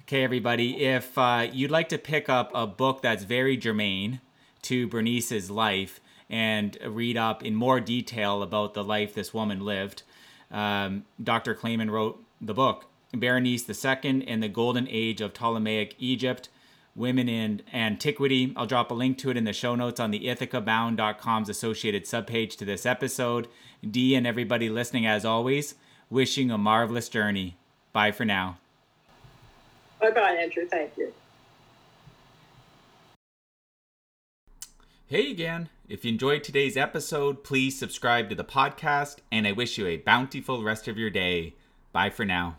Okay, 0.03 0.25
everybody, 0.25 0.85
if 0.87 1.19
uh, 1.19 1.49
you'd 1.53 1.71
like 1.71 1.91
to 1.91 1.99
pick 1.99 2.31
up 2.31 2.51
a 2.55 2.67
book 2.67 3.03
that's 3.03 3.25
very 3.25 3.59
germane 3.59 4.21
to 4.63 4.89
Bernice's 4.89 5.51
life 5.51 6.01
and 6.31 6.79
read 6.87 7.19
up 7.19 7.45
in 7.45 7.55
more 7.55 7.79
detail 7.79 8.43
about 8.43 8.73
the 8.73 8.83
life 8.83 9.13
this 9.13 9.35
woman 9.35 9.61
lived. 9.61 10.03
Um, 10.51 11.05
Dr. 11.23 11.55
Clayman 11.55 11.91
wrote 11.91 12.25
the 12.41 12.55
book, 12.55 12.87
Berenice 13.13 13.69
II 13.69 14.25
and 14.27 14.43
the 14.43 14.49
Golden 14.49 14.89
Age 14.89 15.21
of 15.21 15.35
Ptolemaic 15.35 15.95
Egypt 15.99 16.49
Women 17.01 17.31
in 17.31 17.63
Antiquity. 17.73 18.53
I'll 18.55 18.67
drop 18.67 18.91
a 18.91 18.95
link 18.95 19.17
to 19.19 19.31
it 19.31 19.37
in 19.39 19.45
the 19.45 19.55
show 19.55 19.75
notes 19.75 19.99
on 19.99 20.11
the 20.11 20.27
ithacabound.com's 20.27 21.49
associated 21.49 22.05
subpage 22.05 22.57
to 22.59 22.67
this 22.67 22.85
episode. 22.85 23.49
Dee 23.89 24.15
and 24.15 24.27
everybody 24.27 24.69
listening, 24.69 25.07
as 25.07 25.25
always, 25.25 25.77
wishing 26.11 26.51
a 26.51 26.59
marvelous 26.59 27.09
journey. 27.09 27.57
Bye 27.95 28.13
for 28.13 28.27
now. 28.27 28.59
Bye 29.99 30.11
bye, 30.11 30.33
Andrew. 30.33 30.67
Thank 30.67 30.97
you. 30.99 31.13
Hey 35.07 35.31
again. 35.31 35.71
If 35.89 36.05
you 36.05 36.13
enjoyed 36.13 36.45
today's 36.45 36.77
episode, 36.77 37.43
please 37.43 37.79
subscribe 37.79 38.29
to 38.29 38.35
the 38.35 38.45
podcast, 38.45 39.17
and 39.33 39.47
I 39.47 39.53
wish 39.53 39.79
you 39.79 39.87
a 39.87 39.97
bountiful 39.97 40.63
rest 40.63 40.87
of 40.87 40.99
your 40.99 41.11
day. 41.11 41.55
Bye 41.93 42.11
for 42.11 42.25
now. 42.27 42.59